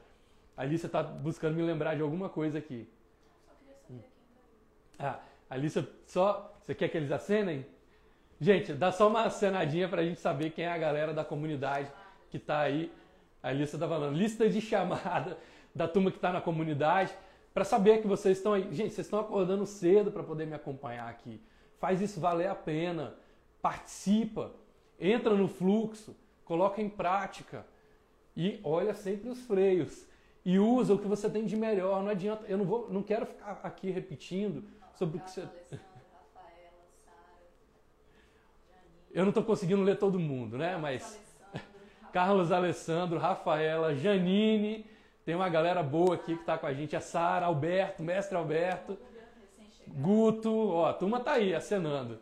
[0.56, 2.88] Ali você está buscando me lembrar de alguma coisa aqui.
[3.44, 4.04] Só queria saber quem
[5.00, 6.54] tá Ah, Ali você só.
[6.62, 7.66] Você quer que eles acenem?
[8.40, 11.92] Gente, dá só uma acenadinha para a gente saber quem é a galera da comunidade
[12.30, 12.92] que está aí.
[13.42, 14.16] A lista está falando.
[14.16, 15.38] Lista de chamada
[15.74, 17.14] da turma que está na comunidade.
[17.54, 18.64] Para saber que vocês estão aí.
[18.74, 21.42] Gente, vocês estão acordando cedo para poder me acompanhar aqui.
[21.80, 23.16] Faz isso valer a pena.
[23.62, 24.52] Participa.
[25.00, 26.16] Entra no fluxo.
[26.44, 27.66] Coloca em prática.
[28.36, 30.08] E olha sempre os freios.
[30.46, 32.02] E usa o que você tem de melhor.
[32.04, 32.46] Não adianta.
[32.48, 35.48] Eu não, vou, não quero ficar aqui repetindo sobre o que você.
[39.12, 40.78] Eu não estou conseguindo ler todo mundo, né?
[40.78, 41.29] Mas.
[42.12, 44.86] Carlos Alessandro, Rafaela, Janine,
[45.26, 48.98] tem uma galera boa aqui que está com a gente, a Sara, Alberto, mestre Alberto,
[49.88, 52.20] Guto, ó, a turma tá aí acenando.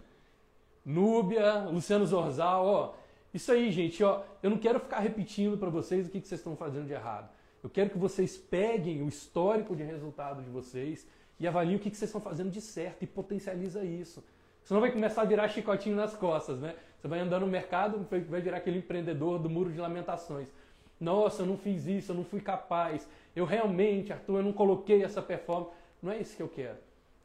[0.85, 2.93] Núbia, Luciano Zorzal, ó.
[3.33, 6.39] Isso aí, gente, ó, eu não quero ficar repetindo para vocês o que, que vocês
[6.39, 7.29] estão fazendo de errado.
[7.61, 11.05] Eu quero que vocês peguem o histórico de resultado de vocês
[11.39, 14.23] e avalie o que, vocês estão fazendo de certo e potencializa isso.
[14.63, 16.75] Senão vai começar a virar chicotinho nas costas, né?
[17.07, 20.51] Você vai andando no mercado, vai virar aquele empreendedor do muro de lamentações.
[20.99, 23.07] Nossa, eu não fiz isso, eu não fui capaz.
[23.33, 25.71] Eu realmente, Arthur, eu não coloquei essa performance.
[26.01, 26.77] Não é isso que eu quero.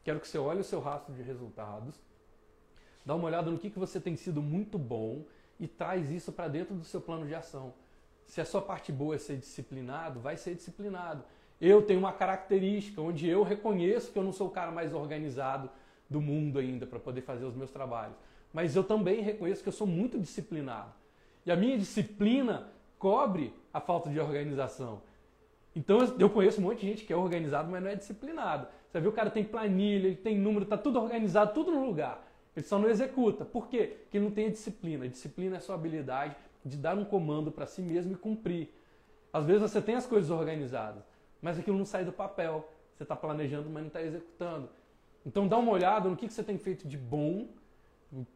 [0.04, 2.00] Quero que você olhe o seu rastro de resultados,
[3.04, 5.24] dá uma olhada no que, que você tem sido muito bom
[5.58, 7.74] e traz isso para dentro do seu plano de ação.
[8.24, 11.24] Se a sua parte boa é ser disciplinado, vai ser disciplinado.
[11.60, 15.68] Eu tenho uma característica onde eu reconheço que eu não sou o cara mais organizado
[16.08, 18.16] do mundo ainda para poder fazer os meus trabalhos.
[18.52, 20.92] Mas eu também reconheço que eu sou muito disciplinado.
[21.44, 25.02] E a minha disciplina cobre a falta de organização.
[25.74, 28.66] Então eu conheço um monte de gente que é organizado, mas não é disciplinado.
[28.90, 32.22] Você vê o cara tem planilha, ele tem número, está tudo organizado, tudo no lugar.
[32.54, 33.44] Ele só não executa.
[33.44, 33.96] Por quê?
[34.02, 35.06] Porque ele não tem a disciplina.
[35.06, 38.68] A disciplina é a sua habilidade de dar um comando para si mesmo e cumprir.
[39.32, 41.02] Às vezes você tem as coisas organizadas,
[41.40, 42.68] mas aquilo não sai do papel.
[42.94, 44.68] Você está planejando, mas não está executando.
[45.24, 47.48] Então dá uma olhada no que, que você tem feito de bom,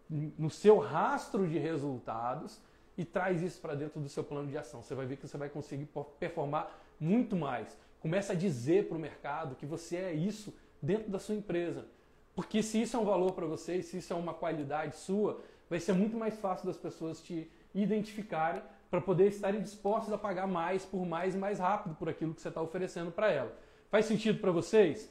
[0.08, 2.60] no seu rastro de resultados
[2.96, 4.82] e traz isso para dentro do seu plano de ação.
[4.82, 7.76] Você vai ver que você vai conseguir performar muito mais.
[8.00, 11.86] Começa a dizer para o mercado que você é isso dentro da sua empresa.
[12.34, 15.80] Porque se isso é um valor para você, se isso é uma qualidade sua, vai
[15.80, 20.84] ser muito mais fácil das pessoas te identificarem para poder estarem dispostos a pagar mais
[20.84, 23.56] por mais e mais rápido por aquilo que você está oferecendo para ela.
[23.90, 25.10] Faz sentido para vocês?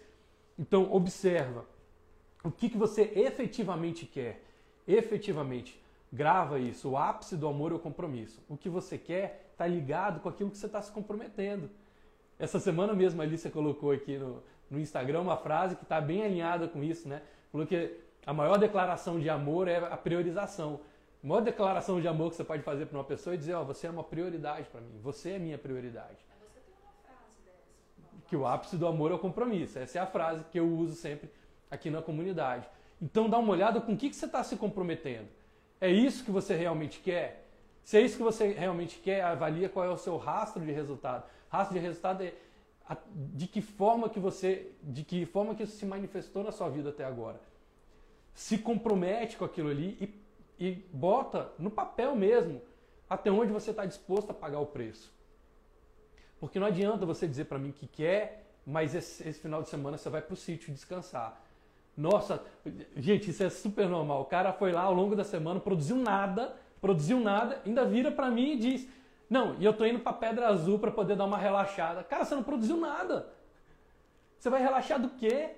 [0.58, 1.66] Então, observa
[2.44, 4.45] o que, que você efetivamente quer.
[4.88, 6.92] Efetivamente, grava isso.
[6.92, 8.42] O ápice do amor é o compromisso.
[8.48, 11.70] O que você quer está ligado com aquilo que você está se comprometendo.
[12.38, 16.24] Essa semana mesmo a Alicia colocou aqui no, no Instagram uma frase que está bem
[16.24, 17.22] alinhada com isso, né?
[17.52, 20.82] Falou que a maior declaração de amor é a priorização.
[21.24, 23.62] A maior declaração de amor que você pode fazer para uma pessoa é dizer, ó,
[23.62, 26.18] oh, você é uma prioridade para mim, você é minha prioridade.
[26.18, 28.28] Você tem uma frase dessa.
[28.28, 29.80] Que o ápice do amor é o compromisso.
[29.80, 31.30] Essa é a frase que eu uso sempre
[31.72, 32.68] aqui na comunidade.
[33.02, 35.28] Então dá uma olhada com o que, que você está se comprometendo.
[35.80, 37.46] É isso que você realmente quer?
[37.84, 41.24] Se é isso que você realmente quer, avalia qual é o seu rastro de resultado.
[41.50, 42.34] Rastro de resultado é
[43.34, 46.90] de que forma que você, de que forma que isso se manifestou na sua vida
[46.90, 47.40] até agora.
[48.34, 50.20] Se compromete com aquilo ali
[50.60, 52.62] e, e bota no papel mesmo
[53.10, 55.14] até onde você está disposto a pagar o preço.
[56.40, 59.98] Porque não adianta você dizer para mim que quer, mas esse, esse final de semana
[59.98, 61.42] você vai para o sítio descansar.
[61.96, 62.44] Nossa,
[62.96, 64.22] gente, isso é super normal.
[64.22, 68.30] O cara foi lá ao longo da semana, produziu nada, produziu nada, ainda vira para
[68.30, 68.88] mim e diz:
[69.30, 72.04] Não, e eu tô indo para Pedra Azul para poder dar uma relaxada.
[72.04, 73.34] Cara, você não produziu nada.
[74.38, 75.56] Você vai relaxar do quê?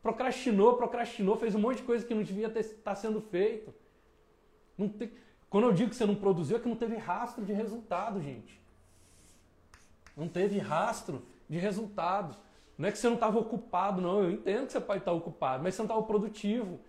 [0.00, 3.74] Procrastinou, procrastinou, fez um monte de coisa que não devia estar tá sendo feito.
[4.98, 5.12] Tem...
[5.50, 8.60] Quando eu digo que você não produziu, é que não teve rastro de resultado, gente.
[10.16, 12.36] Não teve rastro de resultado.
[12.76, 14.22] Não é que você não estava ocupado, não.
[14.22, 16.80] Eu entendo que você pode estar ocupado, mas você não estava produtivo.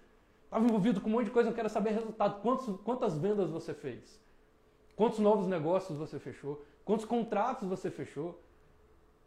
[0.45, 2.41] Estava envolvido com um monte de coisa, eu quero saber resultado.
[2.41, 4.19] Quantos, quantas vendas você fez?
[4.95, 6.63] Quantos novos negócios você fechou?
[6.83, 8.41] Quantos contratos você fechou?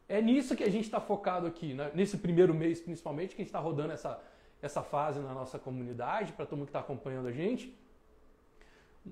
[0.08, 1.90] É nisso que a gente está focado aqui, né?
[1.94, 4.18] nesse primeiro mês principalmente, que a gente está rodando essa,
[4.62, 7.76] essa fase na nossa comunidade, para todo mundo que está acompanhando a gente.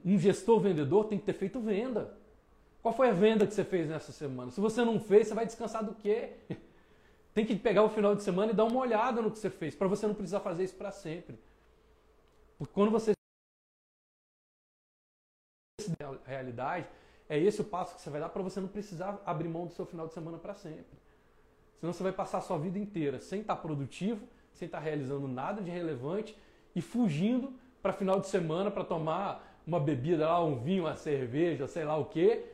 [0.05, 2.17] Um gestor vendedor tem que ter feito venda.
[2.83, 4.51] Qual foi a venda que você fez nessa semana?
[4.51, 6.35] Se você não fez, você vai descansar do quê?
[7.37, 9.75] Tem que pegar o final de semana e dar uma olhada no que você fez,
[9.75, 11.39] para você não precisar fazer isso para sempre.
[12.57, 13.13] Porque quando você
[16.25, 16.87] realidade,
[17.29, 19.75] é esse o passo que você vai dar para você não precisar abrir mão do
[19.75, 20.99] seu final de semana para sempre.
[21.79, 24.85] Senão você vai passar a sua vida inteira sem estar tá produtivo, sem estar tá
[24.85, 26.35] realizando nada de relevante
[26.75, 31.69] e fugindo para final de semana para tomar uma bebida lá, um vinho, uma cerveja,
[31.69, 32.47] sei lá o quê,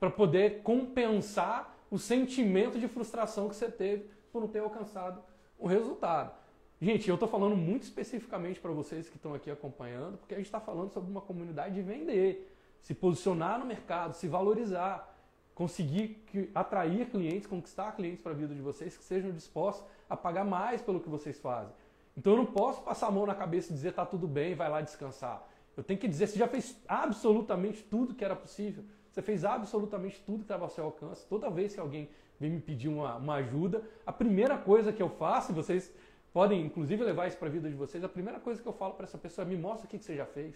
[0.00, 5.22] para poder compensar o sentimento de frustração que você teve por não ter alcançado
[5.58, 6.32] o resultado.
[6.80, 10.46] Gente, eu estou falando muito especificamente para vocês que estão aqui acompanhando, porque a gente
[10.46, 15.16] está falando sobre uma comunidade de vender, se posicionar no mercado, se valorizar,
[15.56, 16.24] conseguir
[16.54, 20.80] atrair clientes, conquistar clientes para a vida de vocês que sejam dispostos a pagar mais
[20.80, 21.72] pelo que vocês fazem.
[22.16, 24.68] Então eu não posso passar a mão na cabeça e dizer tá tudo bem, vai
[24.68, 25.44] lá descansar.
[25.76, 28.84] Eu tenho que dizer, você já fez absolutamente tudo que era possível.
[29.18, 31.26] Você fez absolutamente tudo que estava ao seu alcance.
[31.26, 35.08] Toda vez que alguém vem me pedir uma, uma ajuda, a primeira coisa que eu
[35.08, 35.92] faço, vocês
[36.32, 38.94] podem inclusive levar isso para a vida de vocês, a primeira coisa que eu falo
[38.94, 40.54] para essa pessoa é me mostra o que, que você já fez.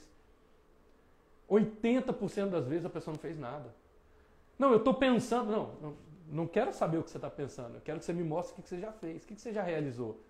[1.51, 3.75] 80% das vezes a pessoa não fez nada.
[4.57, 5.97] Não, eu estou pensando, não,
[6.31, 8.63] não, quero saber o que você está pensando, eu quero que você me mostre o
[8.63, 10.21] que, você já fez, o que, você já realizou.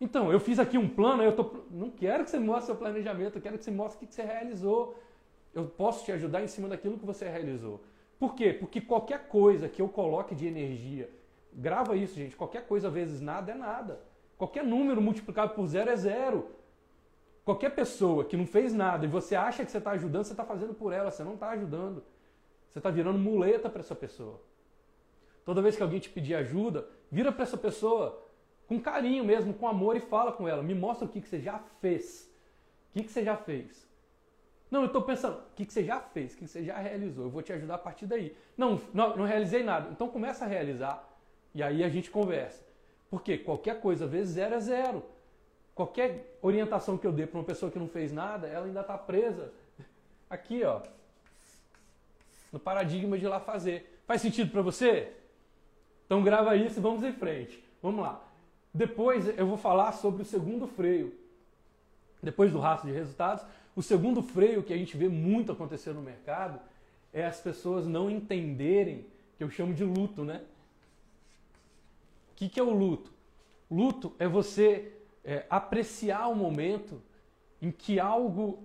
[0.00, 3.38] Então, eu fiz aqui um plano, eu tô, não quero que você mostre seu planejamento,
[3.38, 4.98] eu quero que você mostre o que você realizou
[5.54, 7.80] eu posso te ajudar em cima daquilo que você realizou.
[8.18, 8.52] Por quê?
[8.52, 11.08] Porque qualquer coisa que eu coloque de energia,
[11.52, 14.00] grava isso, gente, qualquer coisa vezes nada é nada.
[14.36, 16.50] Qualquer número multiplicado por zero é zero.
[17.44, 20.44] Qualquer pessoa que não fez nada e você acha que você está ajudando, você está
[20.44, 22.02] fazendo por ela, você não está ajudando.
[22.68, 24.40] Você está virando muleta para essa pessoa.
[25.44, 28.26] Toda vez que alguém te pedir ajuda, vira para essa pessoa
[28.66, 30.62] com carinho mesmo, com amor e fala com ela.
[30.62, 32.30] Me mostra o que, que você já fez.
[32.90, 33.86] O que, que você já fez?
[34.74, 36.76] Não, eu estou pensando, o que, que você já fez, o que, que você já
[36.76, 37.26] realizou?
[37.26, 38.36] Eu vou te ajudar a partir daí.
[38.56, 39.88] Não, não, não realizei nada.
[39.92, 41.08] Então começa a realizar
[41.54, 42.60] e aí a gente conversa.
[43.08, 45.04] Porque qualquer coisa vezes zero é zero.
[45.76, 48.98] Qualquer orientação que eu dê para uma pessoa que não fez nada, ela ainda está
[48.98, 49.52] presa
[50.28, 50.80] aqui, ó,
[52.52, 54.02] no paradigma de lá fazer.
[54.08, 55.12] Faz sentido para você?
[56.04, 57.62] Então grava isso e vamos em frente.
[57.80, 58.20] Vamos lá.
[58.74, 61.14] Depois eu vou falar sobre o segundo freio.
[62.20, 63.44] Depois do rastro de resultados,
[63.76, 66.60] o segundo freio que a gente vê muito acontecer no mercado
[67.12, 69.06] é as pessoas não entenderem,
[69.36, 70.42] que eu chamo de luto, né?
[72.32, 73.12] O que, que é o luto?
[73.70, 74.92] Luto é você
[75.24, 77.00] é, apreciar o momento
[77.60, 78.62] em que algo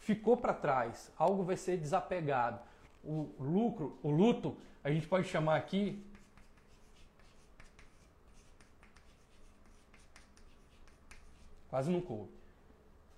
[0.00, 2.60] ficou para trás, algo vai ser desapegado.
[3.04, 6.02] O lucro, o luto, a gente pode chamar aqui
[11.70, 12.30] quase não coube.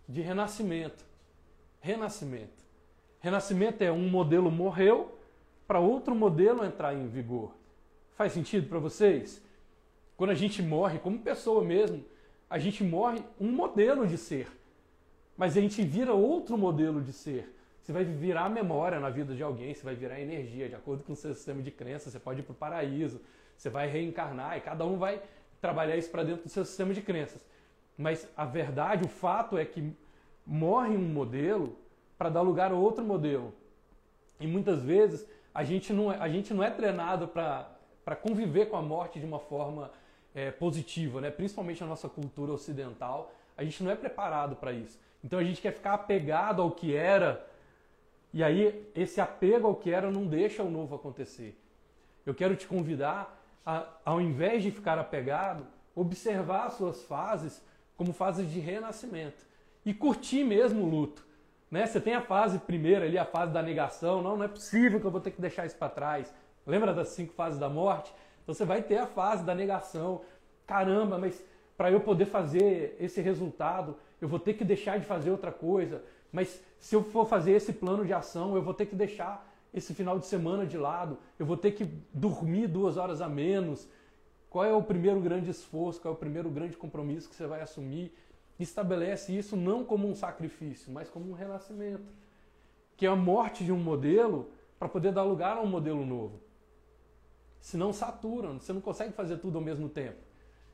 [0.08, 1.04] De renascimento.
[1.84, 2.64] Renascimento.
[3.20, 5.18] Renascimento é um modelo morreu
[5.66, 7.54] para outro modelo entrar em vigor.
[8.14, 9.44] Faz sentido para vocês?
[10.16, 12.02] Quando a gente morre, como pessoa mesmo,
[12.48, 14.48] a gente morre um modelo de ser.
[15.36, 17.54] Mas a gente vira outro modelo de ser.
[17.82, 21.12] Você vai virar memória na vida de alguém, você vai virar energia, de acordo com
[21.12, 23.20] o seu sistema de crença, você pode ir para o paraíso,
[23.58, 25.20] você vai reencarnar e cada um vai
[25.60, 27.44] trabalhar isso para dentro do seu sistema de crenças.
[27.98, 29.94] Mas a verdade, o fato é que
[30.46, 31.76] morre um modelo
[32.18, 33.52] para dar lugar a outro modelo.
[34.40, 38.76] E muitas vezes a gente não é, a gente não é treinado para conviver com
[38.76, 39.90] a morte de uma forma
[40.34, 41.30] é, positiva, né?
[41.30, 43.32] principalmente na nossa cultura ocidental.
[43.56, 44.98] A gente não é preparado para isso.
[45.22, 47.46] Então a gente quer ficar apegado ao que era
[48.34, 51.56] e aí, esse apego ao que era não deixa o novo acontecer.
[52.26, 57.62] Eu quero te convidar a, ao invés de ficar apegado, observar as suas fases
[57.96, 59.46] como fases de renascimento
[59.84, 61.24] e curtir mesmo o luto.
[61.70, 61.86] Né?
[61.86, 65.06] Você tem a fase primeira ali, a fase da negação, não, não é possível que
[65.06, 66.32] eu vou ter que deixar isso para trás.
[66.66, 68.12] Lembra das cinco fases da morte?
[68.42, 70.22] Então você vai ter a fase da negação.
[70.66, 71.42] Caramba, mas
[71.76, 76.02] para eu poder fazer esse resultado, eu vou ter que deixar de fazer outra coisa.
[76.32, 79.92] Mas se eu for fazer esse plano de ação, eu vou ter que deixar esse
[79.92, 83.88] final de semana de lado, eu vou ter que dormir duas horas a menos.
[84.48, 87.60] Qual é o primeiro grande esforço, qual é o primeiro grande compromisso que você vai
[87.60, 88.14] assumir?
[88.58, 92.12] Estabelece isso não como um sacrifício, mas como um renascimento,
[92.96, 96.40] que é a morte de um modelo para poder dar lugar a um modelo novo.
[97.60, 100.18] Senão satura, você não consegue fazer tudo ao mesmo tempo.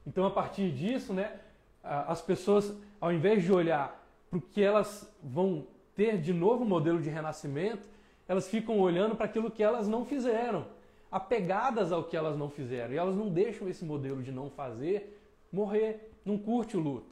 [0.07, 1.39] Então, a partir disso, né,
[1.83, 3.99] as pessoas, ao invés de olhar
[4.31, 7.89] porque elas vão ter de novo modelo de renascimento,
[8.29, 10.67] elas ficam olhando para aquilo que elas não fizeram,
[11.11, 12.95] apegadas ao que elas não fizeram.
[12.95, 15.21] E elas não deixam esse modelo de não fazer
[15.53, 17.11] morrer, não curte o luto.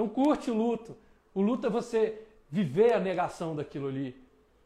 [0.00, 0.96] Então curte o luto.
[1.34, 4.16] O luto é você viver a negação daquilo ali,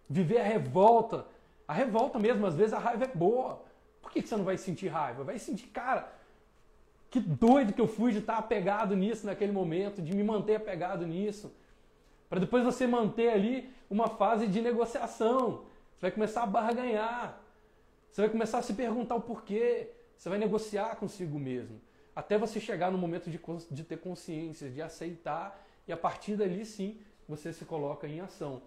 [0.08, 1.26] viver a revolta.
[1.66, 3.60] A revolta mesmo, às vezes a raiva é boa.
[4.00, 5.24] Por que você não vai sentir raiva?
[5.24, 6.12] Vai sentir, cara,
[7.10, 11.04] que doido que eu fui de estar apegado nisso naquele momento, de me manter apegado
[11.04, 11.52] nisso.
[12.28, 15.64] Para depois você manter ali uma fase de negociação.
[15.96, 17.40] Você vai começar a barganhar.
[18.08, 19.90] Você vai começar a se perguntar o porquê.
[20.16, 21.80] Você vai negociar consigo mesmo.
[22.14, 26.64] Até você chegar no momento de, de ter consciência, de aceitar, e a partir dali
[26.64, 26.98] sim
[27.28, 28.62] você se coloca em ação.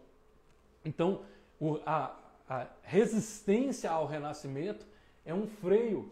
[0.84, 1.22] Então,
[1.60, 2.16] o, a,
[2.50, 4.86] a resistência ao renascimento
[5.26, 6.12] é um freio.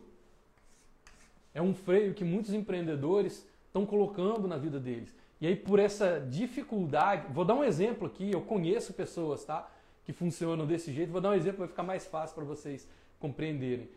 [1.53, 5.15] É um freio que muitos empreendedores estão colocando na vida deles.
[5.39, 9.69] E aí, por essa dificuldade, vou dar um exemplo aqui, eu conheço pessoas, tá?
[10.05, 12.87] Que funcionam desse jeito, vou dar um exemplo, vai ficar mais fácil para vocês
[13.19, 13.89] compreenderem.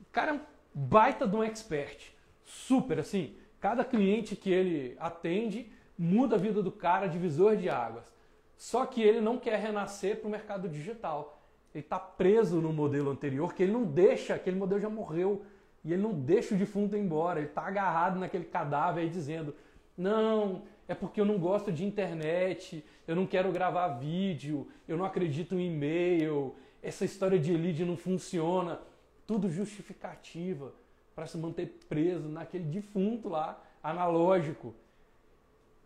[0.00, 0.40] O cara
[0.74, 2.12] baita de um expert,
[2.44, 3.36] super assim.
[3.60, 8.12] Cada cliente que ele atende muda a vida do cara, divisor de águas.
[8.56, 11.40] Só que ele não quer renascer para o mercado digital.
[11.74, 15.42] Ele está preso no modelo anterior, que ele não deixa, aquele modelo já morreu.
[15.84, 17.40] E ele não deixa o defunto embora.
[17.40, 19.54] Ele está agarrado naquele cadáver aí dizendo:
[19.96, 25.04] não, é porque eu não gosto de internet, eu não quero gravar vídeo, eu não
[25.04, 28.80] acredito em e-mail, essa história de lead não funciona.
[29.26, 30.72] Tudo justificativa
[31.14, 34.74] para se manter preso naquele defunto lá, analógico.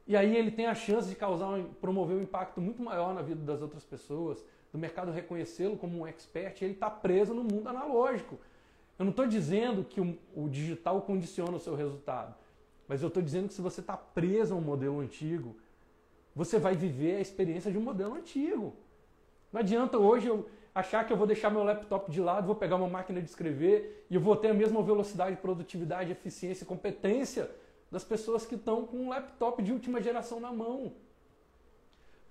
[0.07, 3.43] E aí ele tem a chance de causar, promover um impacto muito maior na vida
[3.43, 8.39] das outras pessoas, do mercado reconhecê-lo como um expert, ele está preso no mundo analógico.
[8.99, 12.35] Eu não estou dizendo que o, o digital condiciona o seu resultado.
[12.89, 15.57] Mas eu estou dizendo que se você está preso a um modelo antigo,
[16.35, 18.75] você vai viver a experiência de um modelo antigo.
[19.53, 22.77] Não adianta hoje eu achar que eu vou deixar meu laptop de lado, vou pegar
[22.77, 27.51] uma máquina de escrever e eu vou ter a mesma velocidade, produtividade, eficiência e competência
[27.91, 30.93] das pessoas que estão com um laptop de última geração na mão.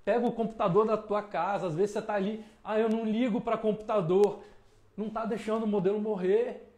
[0.04, 3.42] Pega o computador da tua casa, às vezes você está ali, ah, eu não ligo
[3.42, 4.44] para computador.
[4.96, 6.72] Não está deixando o modelo morrer.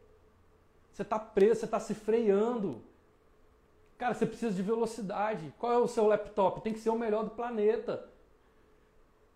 [0.93, 2.81] Você está preso, você está se freando.
[3.97, 5.53] Cara, você precisa de velocidade.
[5.59, 6.61] Qual é o seu laptop?
[6.61, 8.09] Tem que ser o melhor do planeta.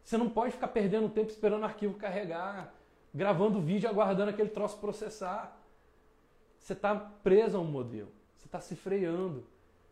[0.04, 2.74] Você não pode ficar perdendo tempo esperando o arquivo carregar,
[3.14, 5.58] gravando vídeo aguardando aquele troço processar.
[6.60, 8.12] Você está preso a um modelo.
[8.38, 9.46] Você está se freando.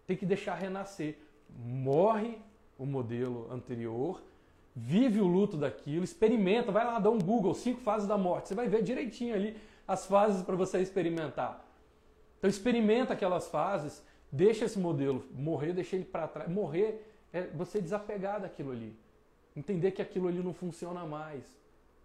[0.05, 1.17] Tem que deixar renascer.
[1.49, 2.37] Morre
[2.77, 4.21] o modelo anterior,
[4.75, 8.49] vive o luto daquilo, experimenta, vai lá dar um Google, cinco fases da morte.
[8.49, 9.57] Você vai ver direitinho ali
[9.87, 11.65] as fases para você experimentar.
[12.37, 16.49] Então experimenta aquelas fases Deixa esse modelo morrer, deixa ele para trás.
[16.49, 17.03] Morrer
[17.33, 18.95] é você desapegar daquilo ali.
[19.55, 21.43] Entender que aquilo ali não funciona mais.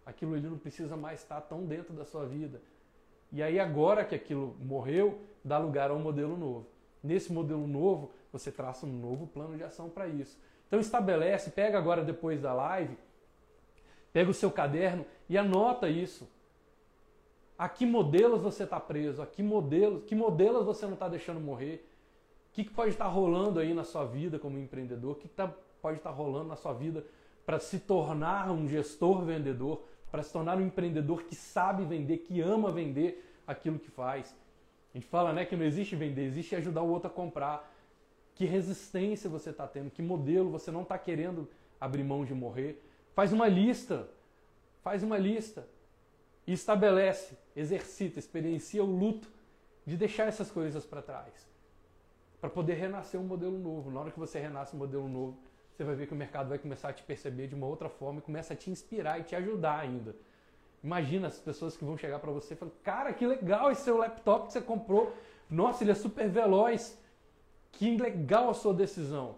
[0.05, 2.61] Aquilo ali não precisa mais estar tão dentro da sua vida.
[3.31, 6.67] E aí, agora que aquilo morreu, dá lugar a um modelo novo.
[7.03, 10.37] Nesse modelo novo, você traça um novo plano de ação para isso.
[10.67, 12.97] Então estabelece, pega agora depois da live,
[14.11, 16.27] pega o seu caderno e anota isso.
[17.57, 19.21] A que modelos você está preso?
[19.21, 21.87] A que modelos, que modelos você não está deixando morrer?
[22.49, 25.11] O que, que pode estar tá rolando aí na sua vida como empreendedor?
[25.11, 27.05] O que, que tá, pode estar tá rolando na sua vida
[27.45, 32.41] para se tornar um gestor vendedor, para se tornar um empreendedor que sabe vender, que
[32.41, 34.35] ama vender aquilo que faz?
[34.93, 37.71] A gente fala né, que não existe vender, existe ajudar o outro a comprar.
[38.33, 39.91] Que resistência você está tendo?
[39.91, 42.81] Que modelo você não está querendo abrir mão de morrer?
[43.13, 44.07] Faz uma lista.
[44.81, 45.67] Faz uma lista.
[46.47, 49.27] E estabelece, exercita, experiencia o luto
[49.85, 51.47] de deixar essas coisas para trás.
[52.39, 53.91] Para poder renascer um modelo novo.
[53.91, 55.37] Na hora que você renasce um modelo novo,
[55.75, 58.19] você vai ver que o mercado vai começar a te perceber de uma outra forma
[58.19, 60.15] e começa a te inspirar e te ajudar ainda.
[60.81, 63.97] Imagina as pessoas que vão chegar para você e falar: Cara, que legal esse seu
[63.97, 65.13] laptop que você comprou.
[65.49, 66.97] Nossa, ele é super veloz.
[67.73, 69.35] Que legal a sua decisão.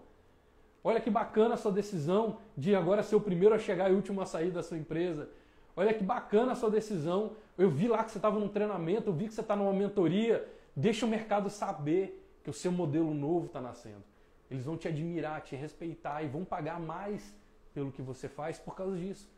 [0.84, 3.96] Olha que bacana a sua decisão de agora ser o primeiro a chegar e o
[3.96, 5.30] último a sair da sua empresa.
[5.76, 7.32] Olha que bacana a sua decisão.
[7.58, 10.48] Eu vi lá que você estava num treinamento, eu vi que você está numa mentoria.
[10.76, 14.04] Deixa o mercado saber que o seu modelo novo está nascendo.
[14.50, 17.36] Eles vão te admirar, te respeitar e vão pagar mais
[17.74, 19.30] pelo que você faz por causa disso.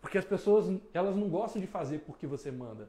[0.00, 2.88] Porque as pessoas, elas não gostam de fazer porque você manda.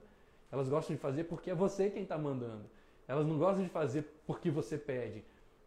[0.51, 2.65] Elas gostam de fazer porque é você quem está mandando.
[3.07, 5.23] Elas não gostam de fazer porque você pede.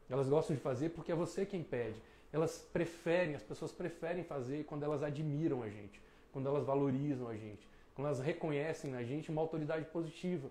[0.08, 2.00] Elas gostam de fazer porque é você quem pede.
[2.32, 6.00] Elas preferem, as pessoas preferem fazer quando elas admiram a gente,
[6.32, 10.50] quando elas valorizam a gente, quando elas reconhecem na gente uma autoridade positiva.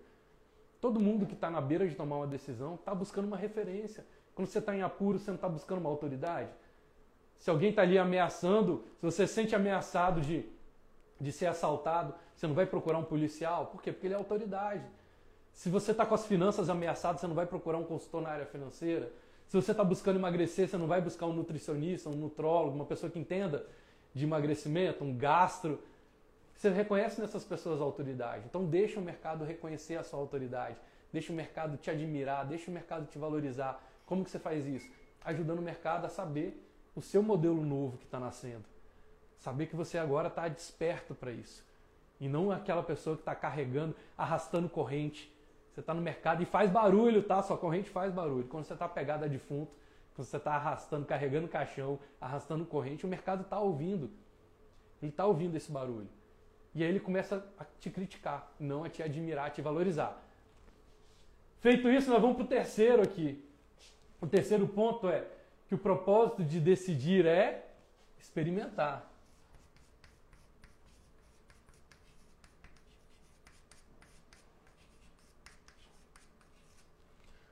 [0.81, 4.05] Todo mundo que está na beira de tomar uma decisão está buscando uma referência.
[4.35, 6.49] Quando você está em apuro, você não está buscando uma autoridade.
[7.37, 10.45] Se alguém está ali ameaçando, se você se sente ameaçado de,
[11.19, 13.67] de ser assaltado, você não vai procurar um policial.
[13.67, 13.91] Por quê?
[13.91, 14.85] Porque ele é autoridade.
[15.53, 18.45] Se você está com as finanças ameaçadas, você não vai procurar um consultor na área
[18.45, 19.11] financeira.
[19.47, 23.11] Se você está buscando emagrecer, você não vai buscar um nutricionista, um nutrólogo, uma pessoa
[23.11, 23.65] que entenda
[24.13, 25.81] de emagrecimento, um gastro.
[26.55, 28.43] Você reconhece nessas pessoas a autoridade.
[28.49, 30.77] Então deixa o mercado reconhecer a sua autoridade.
[31.11, 33.83] Deixa o mercado te admirar, deixa o mercado te valorizar.
[34.09, 34.89] Como que você faz isso?
[35.23, 36.59] Ajudando o mercado a saber
[36.95, 38.65] o seu modelo novo que está nascendo.
[39.37, 41.63] Saber que você agora está desperto para isso.
[42.19, 45.31] E não aquela pessoa que está carregando, arrastando corrente,
[45.71, 47.43] você está no mercado e faz barulho, tá?
[47.43, 48.47] Sua corrente faz barulho.
[48.47, 49.71] Quando você está pegado a defunto,
[50.15, 54.09] quando você está arrastando, carregando caixão, arrastando corrente, o mercado está ouvindo.
[55.03, 56.09] Ele está ouvindo esse barulho.
[56.73, 60.19] E aí ele começa a te criticar, não a te admirar, a te valorizar.
[61.59, 63.47] Feito isso, nós vamos para o terceiro aqui.
[64.21, 65.25] O terceiro ponto é
[65.67, 67.65] que o propósito de decidir é
[68.19, 69.09] experimentar.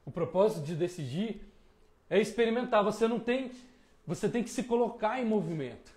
[0.05, 1.41] O propósito de decidir
[2.09, 2.83] é experimentar.
[2.83, 3.51] Você não tem,
[4.05, 5.95] você tem que se colocar em movimento.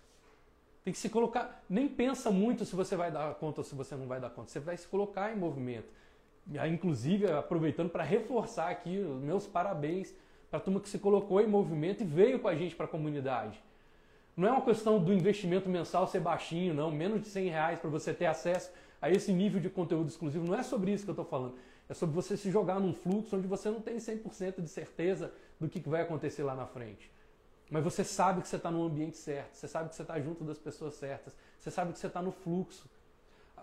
[0.84, 3.94] Tem que se colocar, nem pensa muito se você vai dar conta ou se você
[3.94, 4.50] não vai dar conta.
[4.50, 5.92] Você vai se colocar em movimento.
[6.68, 10.14] Inclusive, aproveitando para reforçar aqui meus parabéns
[10.50, 12.88] para a turma que se colocou em movimento e veio com a gente para a
[12.88, 13.62] comunidade.
[14.36, 16.90] Não é uma questão do investimento mensal ser baixinho, não.
[16.90, 18.70] Menos de 100 reais para você ter acesso
[19.00, 20.46] a esse nível de conteúdo exclusivo.
[20.46, 21.54] Não é sobre isso que eu estou falando.
[21.88, 25.68] É sobre você se jogar num fluxo onde você não tem 100% de certeza do
[25.68, 27.10] que vai acontecer lá na frente.
[27.70, 30.42] Mas você sabe que você está no ambiente certo, você sabe que você está junto
[30.42, 32.88] das pessoas certas, você sabe que você está no fluxo.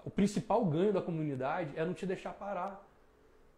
[0.06, 2.86] O principal ganho da comunidade é não te deixar parar.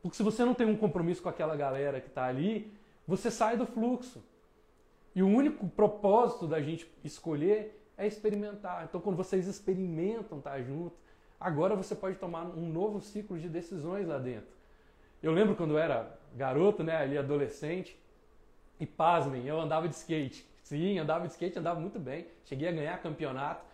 [0.01, 2.71] Porque se você não tem um compromisso com aquela galera que está ali,
[3.09, 4.23] você sai do fluxo.
[5.15, 8.85] E o único propósito da gente escolher é experimentar.
[8.87, 10.95] Então, quando vocês experimentam estar tá junto,
[11.39, 14.53] agora você pode tomar um novo ciclo de decisões lá dentro.
[15.23, 17.97] Eu lembro quando eu era garoto, né, ali adolescente,
[18.79, 20.47] e pasmem, eu andava de skate.
[20.61, 22.27] Sim, andava de skate, andava muito bem.
[22.45, 23.65] Cheguei a ganhar campeonato.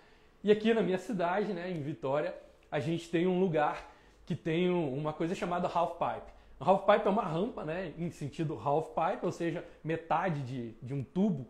[0.42, 2.34] E aqui na minha cidade, né, em Vitória,
[2.72, 3.86] a gente tem um lugar
[4.26, 6.35] que tem uma coisa chamada half pipe.
[6.60, 10.94] Half pipe é uma rampa, né, em sentido half pipe, ou seja, metade de, de
[10.94, 11.48] um tubo,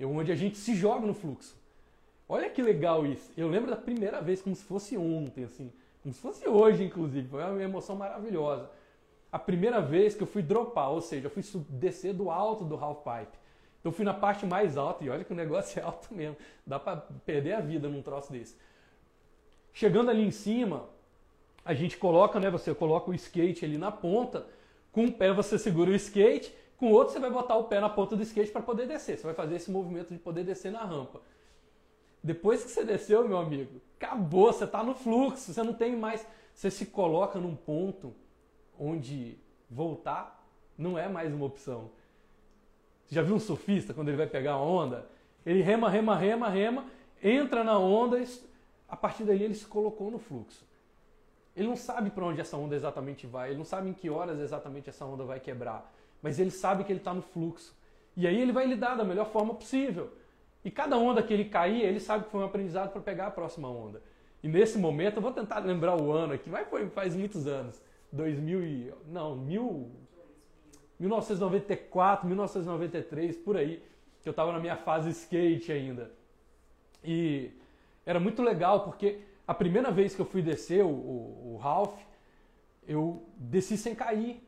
[0.00, 1.60] onde a gente se joga no fluxo.
[2.28, 3.32] Olha que legal isso.
[3.36, 7.28] Eu lembro da primeira vez como se fosse ontem, assim, como se fosse hoje, inclusive.
[7.28, 8.70] Foi uma emoção maravilhosa
[9.32, 12.76] a primeira vez que eu fui dropar, ou seja, eu fui descer do alto do
[12.76, 13.38] half pipe.
[13.80, 16.36] Então eu fui na parte mais alta e olha que o negócio é alto mesmo.
[16.66, 18.54] Dá para perder a vida num troço desse.
[19.72, 20.86] Chegando ali em cima,
[21.64, 24.46] a gente coloca, né, você coloca o skate ali na ponta,
[24.90, 27.80] com um pé você segura o skate, com o outro você vai botar o pé
[27.80, 29.16] na ponta do skate para poder descer.
[29.16, 31.20] Você vai fazer esse movimento de poder descer na rampa.
[32.22, 36.26] Depois que você desceu, meu amigo, acabou, você está no fluxo, você não tem mais,
[36.54, 38.14] você se coloca num ponto
[38.78, 39.38] onde
[39.70, 40.44] voltar
[40.76, 41.90] não é mais uma opção.
[43.06, 45.06] Você já viu um surfista quando ele vai pegar uma onda?
[45.44, 46.86] Ele rema, rema, rema, rema,
[47.22, 48.22] entra na onda,
[48.88, 50.64] a partir daí ele se colocou no fluxo.
[51.54, 54.40] Ele não sabe para onde essa onda exatamente vai, ele não sabe em que horas
[54.40, 55.92] exatamente essa onda vai quebrar,
[56.22, 57.76] mas ele sabe que ele está no fluxo.
[58.16, 60.10] E aí ele vai lidar da melhor forma possível.
[60.64, 63.30] E cada onda que ele cair, ele sabe que foi um aprendizado para pegar a
[63.30, 64.02] próxima onda.
[64.42, 67.80] E nesse momento, eu vou tentar lembrar o ano aqui, mas foi faz muitos anos.
[68.12, 68.94] 2000 e...
[69.06, 69.90] não, mil,
[70.98, 73.82] 1994, 1993, por aí,
[74.22, 76.12] que eu estava na minha fase skate ainda.
[77.02, 77.50] E
[78.06, 79.20] era muito legal porque
[79.52, 82.00] a primeira vez que eu fui descer o, o, o Ralph,
[82.88, 84.42] eu desci sem cair.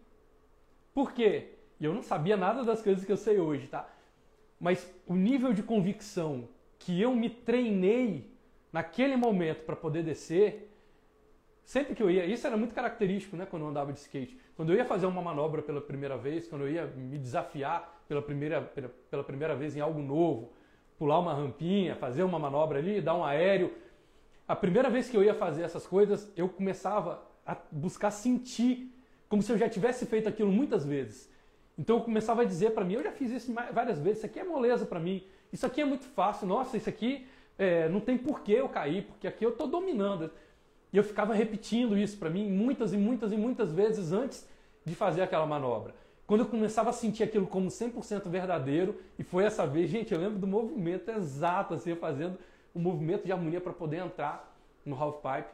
[0.95, 1.59] Por quê?
[1.79, 3.87] E eu não sabia nada das coisas que eu sei hoje, tá?
[4.59, 6.49] Mas o nível de convicção
[6.79, 8.35] que eu me treinei
[8.73, 10.75] naquele momento para poder descer,
[11.67, 14.41] sempre que eu ia, isso era muito característico, né, quando eu andava de skate.
[14.57, 18.23] Quando eu ia fazer uma manobra pela primeira vez, quando eu ia me desafiar pela
[18.23, 20.55] primeira, pela, pela primeira vez em algo novo,
[20.97, 23.84] pular uma rampinha, fazer uma manobra ali, dar um aéreo,
[24.47, 28.91] a primeira vez que eu ia fazer essas coisas, eu começava a buscar sentir
[29.29, 31.31] como se eu já tivesse feito aquilo muitas vezes.
[31.79, 34.39] Então eu começava a dizer para mim, eu já fiz isso várias vezes, isso aqui
[34.39, 37.27] é moleza para mim, isso aqui é muito fácil, nossa, isso aqui
[37.59, 40.31] é, não tem por que eu cair, porque aqui eu estou dominando.
[40.93, 44.49] E eu ficava repetindo isso para mim muitas e muitas e muitas vezes antes
[44.85, 45.95] de fazer aquela manobra.
[46.27, 50.21] Quando eu começava a sentir aquilo como 100% verdadeiro, e foi essa vez, gente, eu
[50.21, 52.39] lembro do movimento exato, assim, fazendo
[52.75, 54.55] o movimento de harmonia para poder entrar
[54.85, 55.49] no half pipe.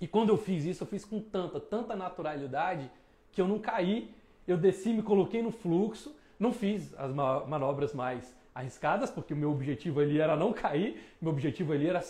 [0.00, 2.90] E quando eu fiz isso, eu fiz com tanta, tanta naturalidade
[3.32, 4.12] que eu não caí,
[4.46, 9.50] eu desci, me coloquei no fluxo, não fiz as manobras mais arriscadas, porque o meu
[9.50, 12.02] objetivo ali era não cair, meu objetivo ali era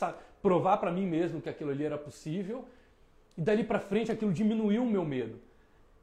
[0.43, 2.65] provar para mim mesmo que aquilo ali era possível.
[3.37, 5.39] E dali para frente aquilo diminuiu o meu medo.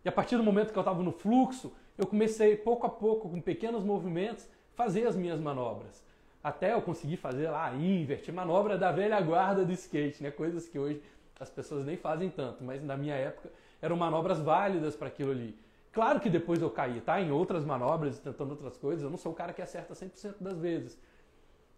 [0.04, 3.30] E a partir do momento que eu estava no fluxo, eu comecei pouco a pouco,
[3.30, 6.04] com pequenos movimentos, fazer as minhas manobras.
[6.44, 10.32] Até eu conseguir fazer lá invert, manobra da velha guarda do skate, né?
[10.32, 11.02] Coisas que hoje
[11.40, 13.50] as pessoas nem fazem tanto, mas na minha época
[13.82, 15.58] eram manobras válidas para aquilo ali.
[15.92, 17.20] Claro que depois eu caí, tá?
[17.20, 20.58] Em outras manobras, tentando outras coisas, eu não sou o cara que acerta 100% das
[20.58, 21.00] vezes.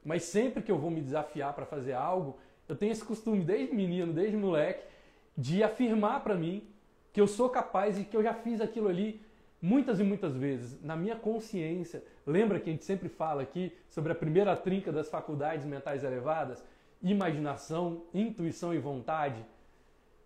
[0.03, 2.37] Mas sempre que eu vou me desafiar para fazer algo,
[2.67, 4.85] eu tenho esse costume desde menino, desde moleque,
[5.35, 6.67] de afirmar para mim
[7.11, 9.22] que eu sou capaz e que eu já fiz aquilo ali
[9.63, 12.03] muitas e muitas vezes, na minha consciência.
[12.27, 16.61] Lembra que a gente sempre fala aqui sobre a primeira trinca das faculdades mentais elevadas?
[17.01, 19.41] Imaginação, intuição e vontade.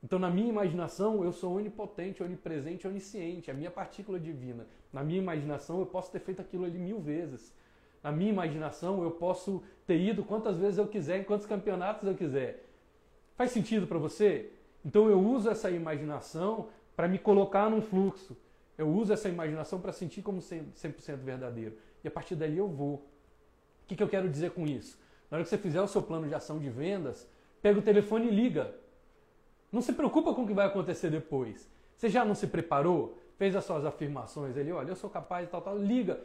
[0.04, 4.66] Então, na minha imaginação, eu sou onipotente, onipresente, onisciente, a minha partícula divina.
[4.92, 7.56] Na minha imaginação, eu posso ter feito aquilo ali mil vezes.
[8.04, 12.16] Na minha imaginação, eu posso ter ido quantas vezes eu quiser, em quantos campeonatos eu
[12.16, 12.66] quiser.
[13.36, 14.52] Faz sentido para você?
[14.84, 18.36] Então eu uso essa imaginação para me colocar num fluxo.
[18.78, 21.78] Eu uso essa imaginação para sentir como 100% verdadeiro.
[22.04, 22.96] E a partir dali eu vou.
[22.96, 25.00] O que, que eu quero dizer com isso?
[25.30, 27.28] Na hora que você fizer o seu plano de ação de vendas,
[27.62, 28.76] pega o telefone e liga.
[29.72, 31.70] Não se preocupa com o que vai acontecer depois.
[31.96, 33.18] Você já não se preparou?
[33.38, 36.20] Fez as suas afirmações ali, olha, eu sou capaz de tal, tal, liga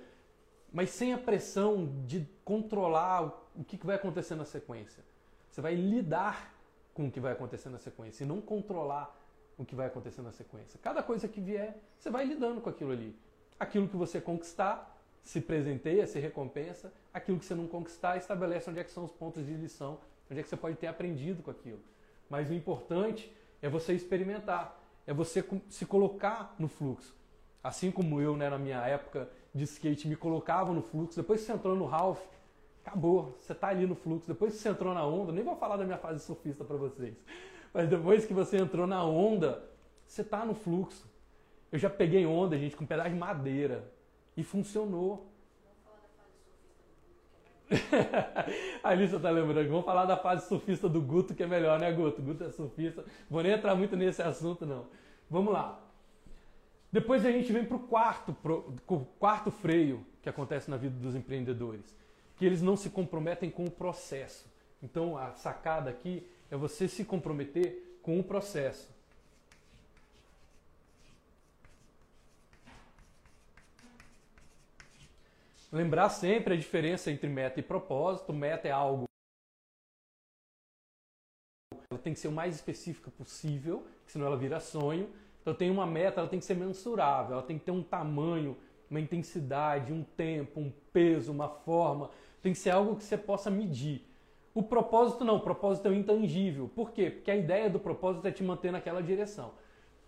[0.72, 3.24] mas sem a pressão de controlar
[3.55, 5.05] o que vai acontecer na sequência.
[5.50, 6.55] Você vai lidar
[6.94, 9.14] com o que vai acontecer na sequência e não controlar
[9.57, 10.78] o que vai acontecer na sequência.
[10.82, 13.14] Cada coisa que vier, você vai lidando com aquilo ali.
[13.59, 16.92] Aquilo que você conquistar, se presenteia, se recompensa.
[17.12, 19.98] Aquilo que você não conquistar, estabelece onde é que são os pontos de lição,
[20.30, 21.80] onde é que você pode ter aprendido com aquilo.
[22.28, 27.14] Mas o importante é você experimentar, é você se colocar no fluxo.
[27.62, 31.16] Assim como eu, né, na minha época, de skate me colocava no fluxo.
[31.16, 32.20] Depois que você entrou no Ralph,
[32.84, 33.36] acabou.
[33.38, 34.26] Você está ali no fluxo.
[34.26, 37.14] Depois que você entrou na onda, nem vou falar da minha fase surfista para vocês.
[37.73, 39.62] Mas depois que você entrou na onda,
[40.07, 41.11] você está no fluxo.
[41.70, 43.91] Eu já peguei onda, gente, com um pedaço de madeira.
[44.37, 45.31] E funcionou.
[48.83, 49.68] a Alissa tá lembrando.
[49.68, 52.20] Vamos falar da fase surfista do Guto, que é melhor, né, Guto?
[52.20, 53.05] Guto é surfista.
[53.31, 54.87] Vou nem entrar muito nesse assunto, não.
[55.31, 55.81] Vamos lá.
[56.91, 58.77] Depois a gente vem para o quarto, pro,
[59.18, 61.97] quarto freio que acontece na vida dos empreendedores,
[62.37, 64.47] que eles não se comprometem com o processo.
[64.83, 68.90] Então a sacada aqui é você se comprometer com o processo.
[75.72, 78.34] Lembrar sempre a diferença entre meta e propósito.
[78.34, 79.05] Meta é algo
[81.90, 85.09] ela tem que ser o mais específica possível, senão ela vira sonho.
[85.40, 88.59] Então tem uma meta, ela tem que ser mensurável, ela tem que ter um tamanho,
[88.90, 92.11] uma intensidade, um tempo, um peso, uma forma.
[92.42, 94.12] Tem que ser algo que você possa medir.
[94.55, 96.70] O propósito não, o propósito é o intangível.
[96.74, 97.11] Por quê?
[97.11, 99.53] Porque a ideia do propósito é te manter naquela direção.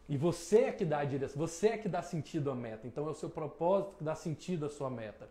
[0.06, 2.86] E você é que dá a direção, você é que dá sentido à meta.
[2.86, 5.28] Então é o seu propósito que dá sentido à sua meta.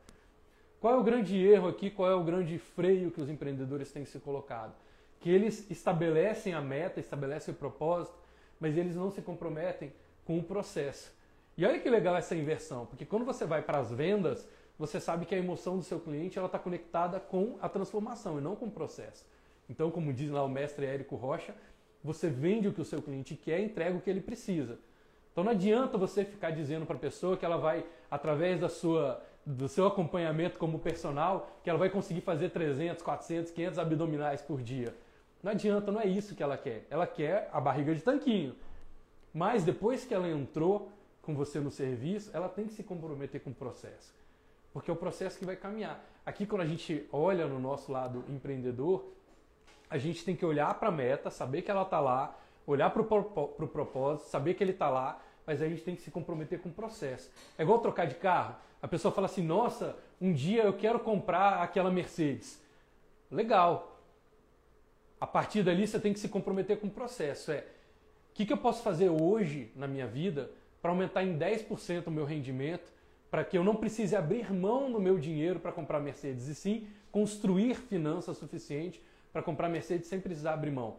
[0.79, 1.91] Qual é o grande erro aqui?
[1.91, 4.73] Qual é o grande freio que os empreendedores têm se colocado?
[5.19, 8.17] Que eles estabelecem a meta, estabelecem o propósito,
[8.59, 9.93] mas eles não se comprometem
[10.25, 11.13] com o processo.
[11.55, 14.47] E olha que legal essa inversão, porque quando você vai para as vendas,
[14.77, 18.41] você sabe que a emoção do seu cliente ela está conectada com a transformação e
[18.41, 19.25] não com o processo.
[19.69, 21.55] Então, como diz lá o mestre Érico Rocha,
[22.03, 24.77] você vende o que o seu cliente quer e entrega o que ele precisa.
[25.31, 29.19] Então não adianta você ficar dizendo para a pessoa que ela vai, através da sua,
[29.43, 34.61] do seu acompanhamento como personal, que ela vai conseguir fazer 300, 400, 500 abdominais por
[34.61, 34.93] dia.
[35.41, 36.85] Não adianta, não é isso que ela quer.
[36.89, 38.55] Ela quer a barriga de tanquinho.
[39.33, 43.49] Mas depois que ela entrou com você no serviço, ela tem que se comprometer com
[43.49, 44.13] o processo.
[44.73, 46.03] Porque é o processo que vai caminhar.
[46.25, 49.13] Aqui, quando a gente olha no nosso lado empreendedor,
[49.89, 53.01] a gente tem que olhar para a meta, saber que ela está lá, olhar para
[53.01, 56.69] o propósito, saber que ele está lá, mas a gente tem que se comprometer com
[56.69, 57.29] o processo.
[57.57, 58.55] É igual trocar de carro.
[58.81, 62.61] A pessoa fala assim: nossa, um dia eu quero comprar aquela Mercedes.
[63.29, 64.01] Legal.
[65.19, 67.51] A partir dali você tem que se comprometer com o processo.
[67.51, 70.49] É, o que, que eu posso fazer hoje na minha vida
[70.81, 72.91] para aumentar em 10% o meu rendimento,
[73.33, 76.87] para que eu não precise abrir mão do meu dinheiro para comprar Mercedes, e sim
[77.11, 80.97] construir finanças suficiente para comprar Mercedes sem precisar abrir mão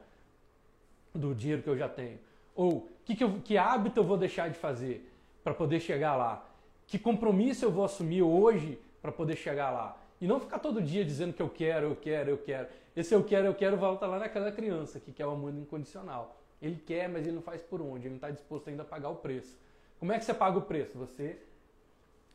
[1.14, 2.18] do dinheiro que eu já tenho?
[2.52, 5.08] Ou que, que, eu, que hábito eu vou deixar de fazer
[5.44, 6.44] para poder chegar lá?
[6.88, 9.96] Que compromisso eu vou assumir hoje para poder chegar lá?
[10.20, 12.66] E não ficar todo dia dizendo que eu quero, eu quero, eu quero.
[12.96, 16.36] Esse eu quero, eu quero volta lá naquela criança que quer o amor incondicional.
[16.60, 19.10] Ele quer, mas ele não faz por onde, ele não está disposto ainda a pagar
[19.10, 19.56] o preço.
[20.00, 20.98] Como é que você paga o preço?
[20.98, 21.38] Você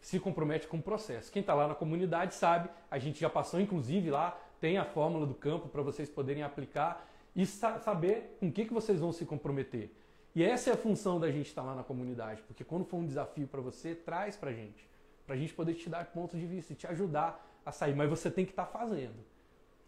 [0.02, 1.32] se compromete com o processo.
[1.32, 5.26] Quem está lá na comunidade sabe, a gente já passou inclusive lá tem a fórmula
[5.26, 9.12] do campo para vocês poderem aplicar e sa saber com o que, que vocês vão
[9.12, 9.91] se comprometer.
[10.36, 13.06] E essa é a função da gente estar lá na comunidade, porque quando for um
[13.06, 14.88] desafio para você, traz para a gente,
[15.26, 17.95] para a gente poder te dar pontos de vista e te ajudar a sair.
[17.95, 19.16] Mas você tem que estar tá fazendo.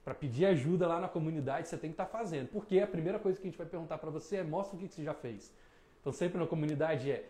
[0.03, 2.47] Para pedir ajuda lá na comunidade, você tem que estar tá fazendo.
[2.47, 4.87] Porque a primeira coisa que a gente vai perguntar para você é: mostra o que,
[4.87, 5.53] que você já fez.
[5.99, 7.29] Então, sempre na comunidade é: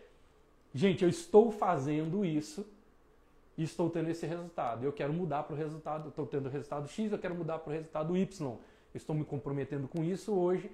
[0.74, 2.66] gente, eu estou fazendo isso
[3.56, 4.84] e estou tendo esse resultado.
[4.84, 7.70] Eu quero mudar para o resultado, estou tendo o resultado X, eu quero mudar para
[7.70, 8.58] o resultado Y.
[8.94, 10.70] Estou me comprometendo com isso hoje.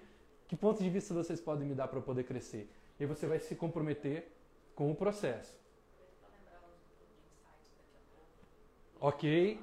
[0.48, 2.70] Que ponto de vista vocês podem me dar para eu poder crescer?
[2.98, 4.28] E você vai se comprometer
[4.74, 5.58] com o processo.
[9.00, 9.60] Ok?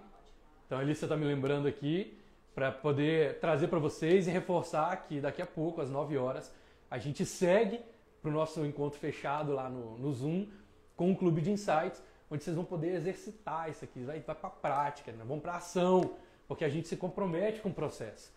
[0.65, 2.17] Então ali você está me lembrando aqui
[2.53, 6.53] para poder trazer para vocês e reforçar que daqui a pouco, às 9 horas,
[6.89, 7.79] a gente segue
[8.25, 10.47] para o nosso encontro fechado lá no, no Zoom
[10.95, 14.47] com o Clube de Insights onde vocês vão poder exercitar isso aqui, vai, vai para
[14.47, 15.23] a prática, né?
[15.23, 16.15] vão para ação,
[16.47, 18.33] porque a gente se compromete com o processo.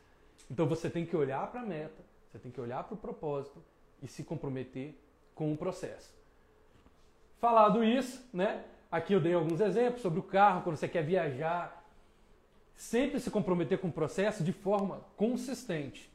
[0.50, 3.62] Então você tem que olhar para a meta, você tem que olhar para o propósito
[4.02, 4.94] e se comprometer
[5.34, 6.14] com o processo.
[7.40, 8.62] Falado isso, né?
[8.90, 11.82] Aqui eu dei alguns exemplos sobre o carro, quando você quer viajar,
[12.74, 16.10] sempre se comprometer com o processo de forma consistente.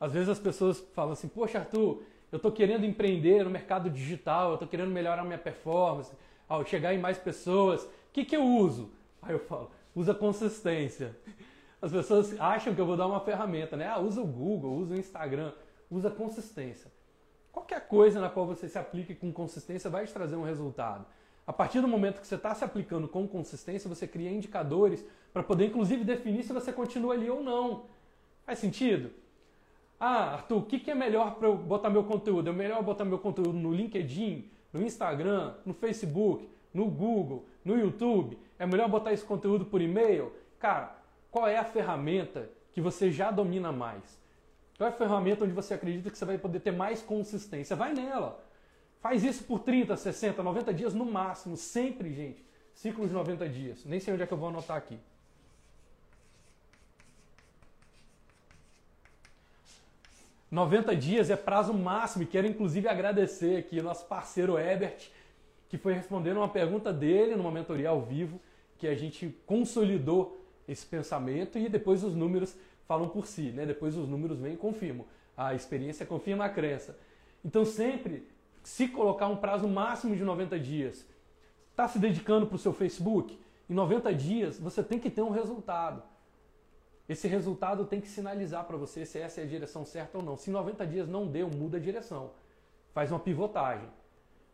[0.00, 4.48] Às vezes as pessoas falam assim: Poxa, Arthur, eu estou querendo empreender no mercado digital,
[4.48, 6.12] eu estou querendo melhorar minha performance,
[6.48, 8.90] ao chegar em mais pessoas, o que, que eu uso?
[9.20, 11.16] Aí eu falo: usa consistência.
[11.82, 13.86] As pessoas acham que eu vou dar uma ferramenta, né?
[13.86, 15.52] Ah, usa o Google, usa o Instagram,
[15.90, 16.90] usa consistência.
[17.52, 21.06] Qualquer coisa na qual você se aplique com consistência vai te trazer um resultado.
[21.46, 25.42] A partir do momento que você está se aplicando com consistência, você cria indicadores para
[25.42, 27.86] poder, inclusive, definir se você continua ali ou não.
[28.44, 29.10] Faz sentido?
[30.02, 32.48] Ah, Arthur, o que, que é melhor para eu botar meu conteúdo?
[32.48, 38.38] É melhor botar meu conteúdo no LinkedIn, no Instagram, no Facebook, no Google, no YouTube?
[38.58, 40.32] É melhor botar esse conteúdo por e-mail?
[40.58, 40.96] Cara,
[41.30, 44.18] qual é a ferramenta que você já domina mais?
[44.78, 47.76] Qual é a ferramenta onde você acredita que você vai poder ter mais consistência?
[47.76, 48.42] Vai nela.
[49.00, 51.58] Faz isso por 30, 60, 90 dias no máximo.
[51.58, 52.42] Sempre, gente.
[52.72, 53.84] Ciclos de 90 dias.
[53.84, 54.98] Nem sei onde é que eu vou anotar aqui.
[60.50, 65.08] 90 dias é prazo máximo e quero inclusive agradecer aqui nosso parceiro Ebert,
[65.68, 68.40] que foi respondendo uma pergunta dele numa mentoria ao vivo,
[68.76, 72.56] que a gente consolidou esse pensamento e depois os números
[72.88, 73.64] falam por si, né?
[73.64, 75.06] Depois os números vêm e confirmam.
[75.36, 76.98] A experiência confirma a crença.
[77.44, 78.26] Então sempre
[78.62, 81.06] se colocar um prazo máximo de 90 dias,
[81.70, 83.38] está se dedicando para o seu Facebook,
[83.68, 86.02] em 90 dias você tem que ter um resultado.
[87.10, 90.36] Esse resultado tem que sinalizar para você se essa é a direção certa ou não.
[90.36, 92.30] Se em 90 dias não deu, muda a direção.
[92.94, 93.88] Faz uma pivotagem.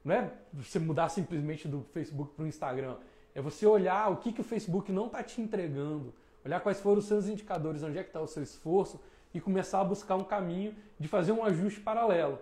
[0.02, 2.96] Não é você mudar simplesmente do Facebook para o Instagram.
[3.34, 7.00] É você olhar o que, que o Facebook não está te entregando, olhar quais foram
[7.00, 8.98] os seus indicadores, onde é que está o seu esforço
[9.34, 12.38] e começar a buscar um caminho de fazer um ajuste paralelo.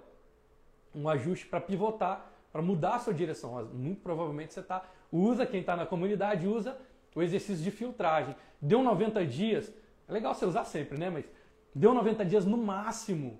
[0.95, 3.65] um ajuste para pivotar, para mudar a sua direção.
[3.65, 6.79] Muito provavelmente você tá, usa, quem está na comunidade usa
[7.17, 8.37] o exercício de filtragem.
[8.61, 9.73] Deu 90 dias,
[10.09, 11.11] é legal você usar sempre, né?
[11.11, 11.25] Mas
[11.75, 13.39] deu 90 dias no máximo,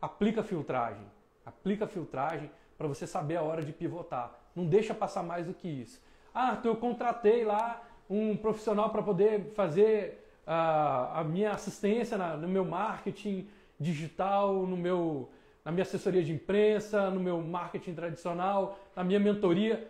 [0.00, 1.06] aplica filtragem.
[1.44, 4.38] Aplica filtragem para você saber a hora de pivotar.
[4.54, 6.02] Não deixa passar mais do que isso.
[6.34, 12.36] Ah, então eu contratei lá um profissional para poder fazer uh, a minha assistência na,
[12.36, 13.48] no meu marketing
[13.78, 15.30] digital, no meu,
[15.64, 19.88] na minha assessoria de imprensa, no meu marketing tradicional, na minha mentoria.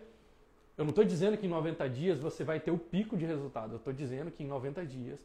[0.77, 3.73] Eu não estou dizendo que em 90 dias você vai ter o pico de resultado.
[3.73, 5.19] Eu estou dizendo que em 90 dias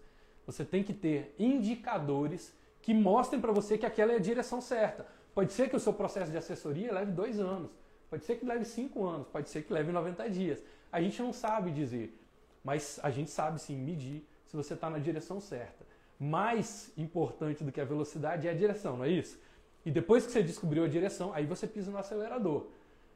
[0.46, 5.06] você tem que ter indicadores que mostrem para você que aquela é a direção certa.
[5.34, 7.70] Pode ser que o seu processo de assessoria leve dois anos,
[8.08, 10.62] pode ser que leve cinco anos, pode ser que leve 90 dias.
[10.90, 12.16] A gente não sabe dizer,
[12.62, 15.84] mas a gente sabe sim medir se você está na direção certa.
[16.18, 19.38] Mais importante do que a velocidade é a direção, não é isso?
[19.84, 22.68] E depois que você descobriu a direção, aí você pisa no acelerador.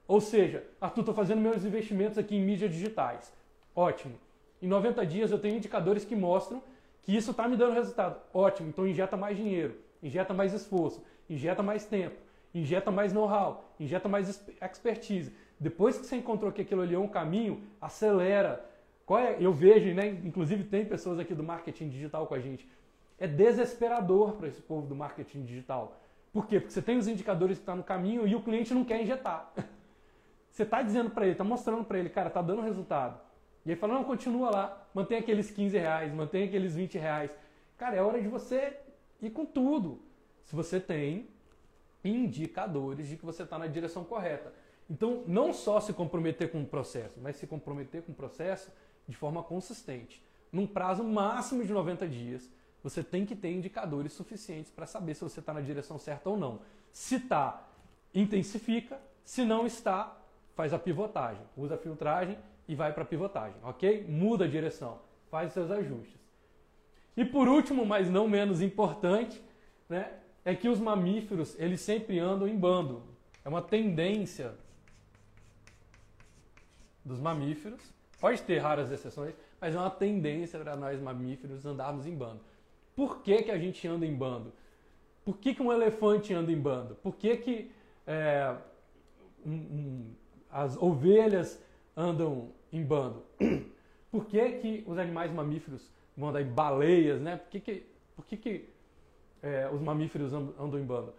[0.06, 3.32] Ou seja, Arthur, estou fazendo meus investimentos aqui em mídias digitais.
[3.74, 4.18] Ótimo.
[4.60, 6.62] Em 90 dias eu tenho indicadores que mostram
[7.02, 8.20] que isso está me dando resultado.
[8.32, 12.16] Ótimo, então injeta mais dinheiro, injeta mais esforço, injeta mais tempo,
[12.54, 15.34] injeta mais know-how, injeta mais expertise.
[15.58, 18.66] Depois que você encontrou que aquilo ali é um caminho, acelera.
[19.18, 19.36] É?
[19.40, 20.08] Eu vejo, né?
[20.08, 22.68] inclusive tem pessoas aqui do marketing digital com a gente.
[23.18, 26.00] É desesperador para esse povo do marketing digital.
[26.32, 26.60] Por quê?
[26.60, 29.02] Porque você tem os indicadores que estão tá no caminho e o cliente não quer
[29.02, 29.52] injetar.
[30.50, 33.20] Você está dizendo para ele, está mostrando para ele, cara, está dando resultado.
[33.64, 37.36] E aí fala, não, continua lá, mantém aqueles 15 reais, mantém aqueles 20 reais.
[37.76, 38.78] Cara, é hora de você
[39.20, 40.00] ir com tudo.
[40.44, 41.28] Se você tem
[42.02, 44.52] indicadores de que você está na direção correta.
[44.88, 48.72] Então, não só se comprometer com o processo, mas se comprometer com o processo
[49.06, 50.22] de forma consistente.
[50.50, 52.50] Num prazo máximo de 90 dias,
[52.82, 56.36] você tem que ter indicadores suficientes para saber se você está na direção certa ou
[56.36, 56.60] não.
[56.92, 57.68] Se está,
[58.14, 58.98] intensifica.
[59.24, 60.16] Se não está,
[60.56, 61.42] faz a pivotagem.
[61.56, 62.36] Usa a filtragem
[62.70, 64.06] e vai para a pivotagem, ok?
[64.08, 66.20] Muda a direção, faz seus ajustes.
[67.16, 69.42] E por último, mas não menos importante,
[69.88, 70.12] né,
[70.44, 73.02] é que os mamíferos eles sempre andam em bando.
[73.44, 74.54] É uma tendência
[77.04, 77.82] dos mamíferos.
[78.20, 82.40] Pode ter raras exceções, mas é uma tendência para nós mamíferos andarmos em bando.
[82.94, 84.52] Por que, que a gente anda em bando?
[85.24, 86.94] Por que, que um elefante anda em bando?
[87.02, 87.72] Por que, que
[88.06, 88.54] é,
[89.44, 90.14] um, um,
[90.48, 91.60] as ovelhas
[91.96, 93.22] andam em bando?
[94.10, 97.36] Por que, que os animais mamíferos vão andar em baleias, né?
[97.36, 98.68] Por que, que, por que, que
[99.42, 101.14] é, os mamíferos andam em bando?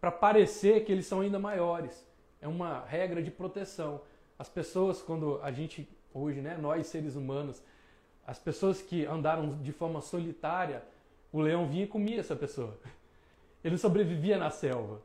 [0.00, 2.06] Para parecer que eles são ainda maiores.
[2.40, 4.02] É uma regra de proteção.
[4.38, 7.62] As pessoas, quando a gente, hoje, né, nós seres humanos,
[8.26, 10.82] as pessoas que andaram de forma solitária,
[11.32, 12.78] o leão vinha e comia essa pessoa.
[13.64, 15.00] Ele sobrevivia na selva.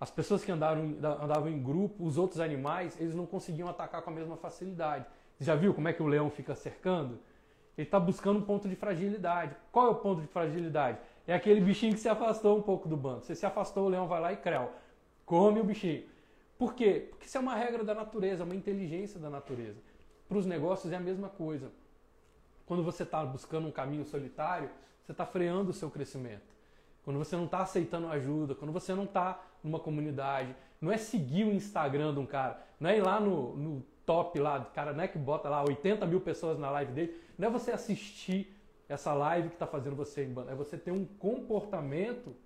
[0.00, 4.10] As pessoas que andaram, andavam em grupo, os outros animais, eles não conseguiam atacar com
[4.10, 5.06] a mesma facilidade.
[5.36, 7.18] Você já viu como é que o leão fica cercando?
[7.76, 9.56] Ele está buscando um ponto de fragilidade.
[9.72, 10.98] Qual é o ponto de fragilidade?
[11.26, 13.24] É aquele bichinho que se afastou um pouco do bando.
[13.24, 14.70] Você se afastou, o leão vai lá e creu.
[15.24, 16.04] Come o bichinho.
[16.58, 17.06] Por quê?
[17.10, 19.80] Porque isso é uma regra da natureza, uma inteligência da natureza.
[20.28, 21.70] Para os negócios é a mesma coisa.
[22.66, 24.70] Quando você está buscando um caminho solitário,
[25.02, 26.54] você está freando o seu crescimento
[27.04, 30.54] quando você não está aceitando ajuda, quando você não está numa comunidade.
[30.80, 34.38] Não é seguir o Instagram de um cara, não é ir lá no, no top
[34.38, 37.50] lá, cara, não é que bota lá 80 mil pessoas na live dele, não é
[37.50, 38.54] você assistir
[38.86, 42.36] essa live que está fazendo você em é você ter um comportamento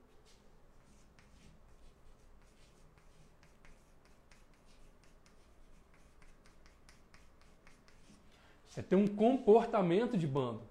[8.78, 10.62] É ter um comportamento de bando.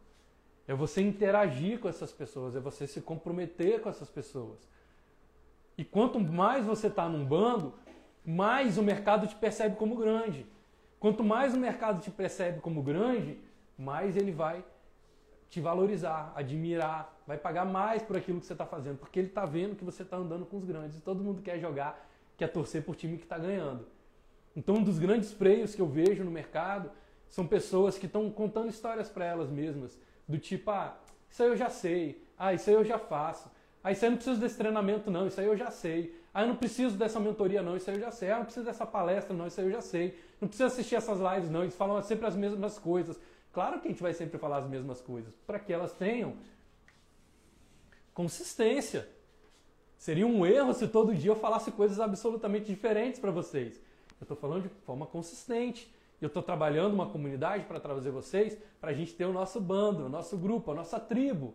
[0.66, 4.60] É você interagir com essas pessoas, é você se comprometer com essas pessoas.
[5.78, 7.74] E quanto mais você está num bando,
[8.26, 10.46] mais o mercado te percebe como grande.
[11.00, 13.40] Quanto mais o mercado te percebe como grande,
[13.78, 14.66] mais ele vai
[15.50, 19.46] te valorizar, admirar, vai pagar mais por aquilo que você está fazendo, porque ele está
[19.46, 20.98] vendo que você está andando com os grandes.
[20.98, 22.06] E todo mundo quer jogar,
[22.36, 23.86] quer torcer por time que está ganhando.
[24.56, 26.90] Então, um dos grandes freios que eu vejo no mercado
[27.30, 29.98] são pessoas que estão contando histórias para elas mesmas
[30.28, 30.98] do tipo, ah,
[31.30, 33.50] isso aí eu já sei, ah, isso aí eu já faço,
[33.84, 36.56] aí eu não preciso desse treinamento não, isso aí eu já sei, ah, eu não
[36.56, 39.36] preciso dessa mentoria não, isso aí eu já sei, ah, eu não preciso dessa palestra
[39.36, 42.28] não, isso aí eu já sei, não preciso assistir essas lives não, eles falam sempre
[42.28, 43.20] as mesmas coisas.
[43.52, 46.36] Claro que a gente vai sempre falar as mesmas coisas, para que elas tenham
[48.14, 49.08] consistência.
[49.98, 53.82] Seria um erro se todo dia eu falasse coisas absolutamente diferentes para vocês.
[54.20, 55.92] Eu estou falando de forma consistente.
[56.20, 60.06] Eu estou trabalhando uma comunidade para trazer vocês, para a gente ter o nosso bando,
[60.06, 61.54] o nosso grupo, a nossa tribo.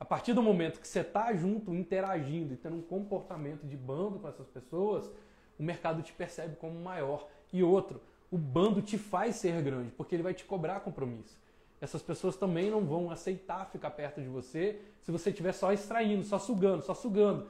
[0.00, 4.18] A partir do momento que você está junto, interagindo e tendo um comportamento de bando
[4.18, 5.10] com essas pessoas,
[5.58, 7.28] o mercado te percebe como maior.
[7.52, 11.36] E outro, o bando te faz ser grande, porque ele vai te cobrar compromisso.
[11.80, 16.24] Essas pessoas também não vão aceitar ficar perto de você se você estiver só extraindo,
[16.24, 17.46] só sugando, só sugando.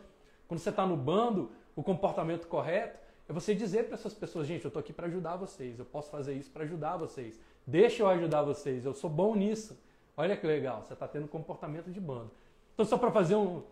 [0.47, 4.65] Quando você está no bando, o comportamento correto é você dizer para essas pessoas, gente,
[4.65, 7.39] eu estou aqui para ajudar vocês, eu posso fazer isso para ajudar vocês.
[7.67, 9.79] Deixa eu ajudar vocês, eu sou bom nisso.
[10.19, 12.33] Olha que legal, você está tendo comportamento de bando.
[12.75, 13.63] Então, só para fazer um.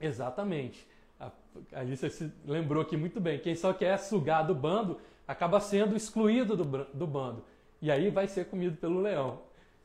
[0.00, 0.84] Exatamente.
[1.20, 1.30] A
[1.72, 3.38] Alicia se lembrou aqui muito bem.
[3.38, 7.44] Quem só quer sugar do bando acaba sendo excluído do, do bando.
[7.80, 9.42] E aí vai ser comido pelo leão.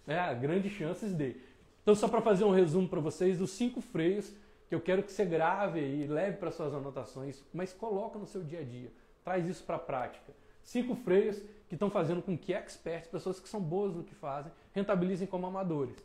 [0.07, 1.35] É, grandes chances de.
[1.83, 4.33] Então, só para fazer um resumo para vocês dos cinco freios
[4.67, 8.43] que eu quero que você grave e leve para suas anotações, mas coloca no seu
[8.43, 8.91] dia a dia.
[9.23, 10.40] Traz isso para a prática.
[10.63, 14.51] Cinco freios que estão fazendo com que experts, pessoas que são boas no que fazem,
[14.73, 15.95] rentabilizem como amadores.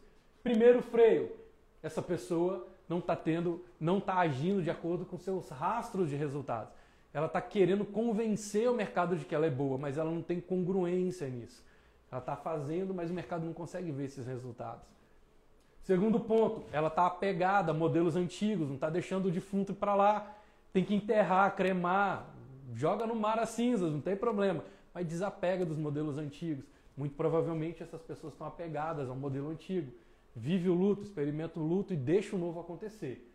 [0.42, 1.30] Primeiro freio,
[1.82, 6.72] essa pessoa não está tendo, não está agindo de acordo com seus rastros de resultados.
[7.12, 10.40] Ela está querendo convencer o mercado de que ela é boa, mas ela não tem
[10.40, 11.64] congruência nisso.
[12.10, 14.84] Ela está fazendo, mas o mercado não consegue ver esses resultados.
[15.82, 20.36] Segundo ponto, ela está apegada a modelos antigos, não está deixando o defunto para lá.
[20.72, 22.35] Tem que enterrar, cremar,
[22.74, 24.64] joga no mar as cinzas, não tem problema.
[24.92, 26.64] Mas desapega dos modelos antigos.
[26.96, 29.92] Muito provavelmente essas pessoas estão apegadas ao modelo antigo.
[30.34, 33.32] Vive o luto, experimenta o luto e deixa o novo acontecer.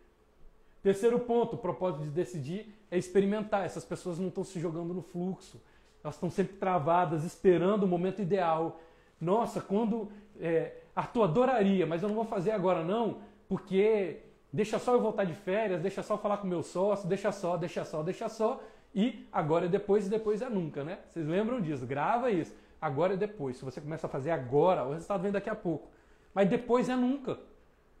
[0.82, 3.64] Terceiro ponto, o propósito de decidir é experimentar.
[3.64, 5.62] Essas pessoas não estão se jogando no fluxo.
[6.02, 8.80] Elas estão sempre travadas, esperando o momento ideal.
[9.20, 10.10] Nossa, quando
[10.40, 13.18] é, Arthur, adoraria, mas eu não vou fazer agora não,
[13.48, 14.18] porque
[14.52, 17.56] deixa só eu voltar de férias, deixa só eu falar com meu sócio, deixa só,
[17.56, 18.60] deixa só, deixa só,
[18.94, 20.98] e agora é depois e depois é nunca, né?
[21.08, 21.86] Vocês lembram disso?
[21.86, 22.54] Grava isso.
[22.80, 23.56] Agora é depois.
[23.56, 25.88] Se você começa a fazer agora, o resultado vem daqui a pouco.
[26.34, 27.38] Mas depois é nunca.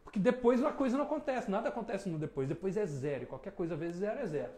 [0.04, 2.48] Porque depois a coisa não acontece, nada acontece no depois.
[2.48, 3.26] Depois é zero.
[3.26, 4.52] Qualquer coisa vezes zero é zero.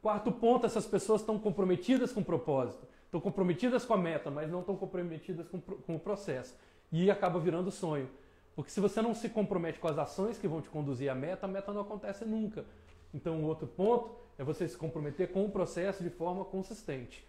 [0.00, 4.50] Quarto ponto, essas pessoas estão comprometidas com o propósito, estão comprometidas com a meta, mas
[4.50, 6.54] não estão comprometidas com, com o processo
[6.92, 8.08] e acaba virando sonho.
[8.54, 11.46] Porque se você não se compromete com as ações que vão te conduzir à meta,
[11.46, 12.66] a meta não acontece nunca.
[13.14, 17.24] Então, outro ponto é você se comprometer com o processo de forma consistente.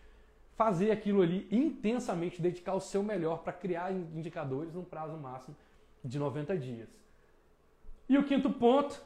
[0.56, 5.56] Fazer aquilo ali intensamente, dedicar o seu melhor para criar indicadores num prazo máximo
[6.04, 6.90] de 90 dias.
[8.08, 9.02] E o quinto ponto,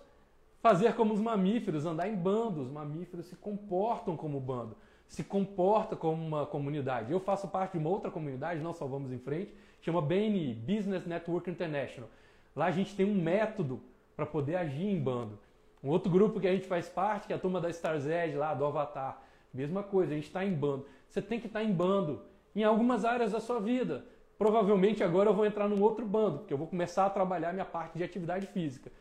[0.61, 2.61] fazer como os mamíferos, andar em bando.
[2.61, 4.75] Os mamíferos se comportam como bando,
[5.07, 7.11] se comportam como uma comunidade.
[7.11, 11.05] Eu faço parte de uma outra comunidade, não só vamos em frente, chama BNI, Business
[11.05, 12.09] Network International.
[12.55, 13.81] Lá a gente tem um método
[14.15, 15.39] para poder agir em bando.
[15.83, 18.35] Um outro grupo que a gente faz parte, que é a turma da Stars Edge,
[18.35, 19.21] lá do Avatar,
[19.53, 20.85] mesma coisa, a gente está em bando.
[21.09, 22.21] Você tem que estar tá em bando
[22.55, 24.05] em algumas áreas da sua vida.
[24.37, 27.65] Provavelmente agora eu vou entrar num outro bando, porque eu vou começar a trabalhar minha
[27.65, 28.91] parte de atividade física.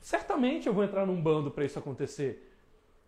[0.00, 2.52] Certamente eu vou entrar num bando para isso acontecer.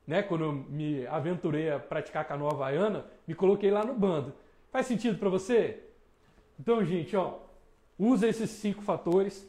[0.07, 0.23] Né?
[0.23, 4.35] Quando eu me aventurei a praticar canoa havaiana, me coloquei lá no bando.
[4.71, 5.83] Faz sentido para você?
[6.59, 7.39] Então, gente, ó,
[7.99, 9.49] usa esses cinco fatores,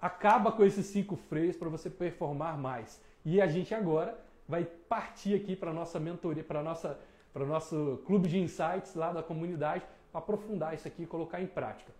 [0.00, 3.00] acaba com esses cinco freios para você performar mais.
[3.26, 4.16] E a gente agora
[4.48, 6.96] vai partir aqui para nossa mentoria, para nossa
[7.32, 11.46] para o nosso clube de insights lá da comunidade, aprofundar isso aqui e colocar em
[11.46, 11.92] prática.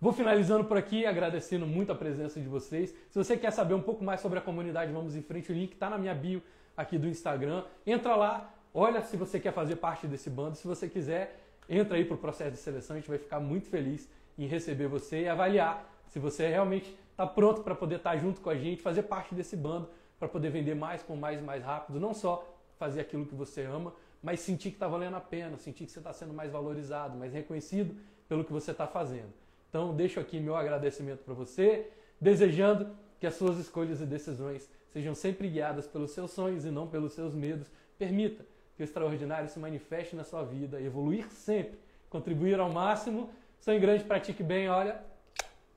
[0.00, 2.94] Vou finalizando por aqui, agradecendo muito a presença de vocês.
[3.10, 5.74] Se você quer saber um pouco mais sobre a comunidade, vamos em frente, o link
[5.74, 6.42] está na minha bio
[6.74, 7.64] aqui do Instagram.
[7.86, 10.56] Entra lá, olha se você quer fazer parte desse bando.
[10.56, 13.68] Se você quiser, entra aí para o processo de seleção, a gente vai ficar muito
[13.68, 14.08] feliz
[14.38, 18.40] em receber você e avaliar se você realmente está pronto para poder estar tá junto
[18.40, 19.90] com a gente, fazer parte desse bando,
[20.22, 22.48] para poder vender mais com mais e mais rápido, não só
[22.78, 23.92] fazer aquilo que você ama,
[24.22, 27.32] mas sentir que está valendo a pena, sentir que você está sendo mais valorizado, mais
[27.32, 27.96] reconhecido
[28.28, 29.32] pelo que você está fazendo.
[29.68, 35.12] Então, deixo aqui meu agradecimento para você, desejando que as suas escolhas e decisões sejam
[35.12, 37.66] sempre guiadas pelos seus sonhos e não pelos seus medos.
[37.98, 38.44] Permita
[38.76, 43.28] que o extraordinário se manifeste na sua vida, evoluir sempre, contribuir ao máximo.
[43.60, 45.02] Sonhe grande, pratique bem, olha.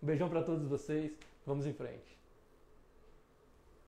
[0.04, 1.14] Um beijão para todos vocês.
[1.48, 2.15] Vamos em frente.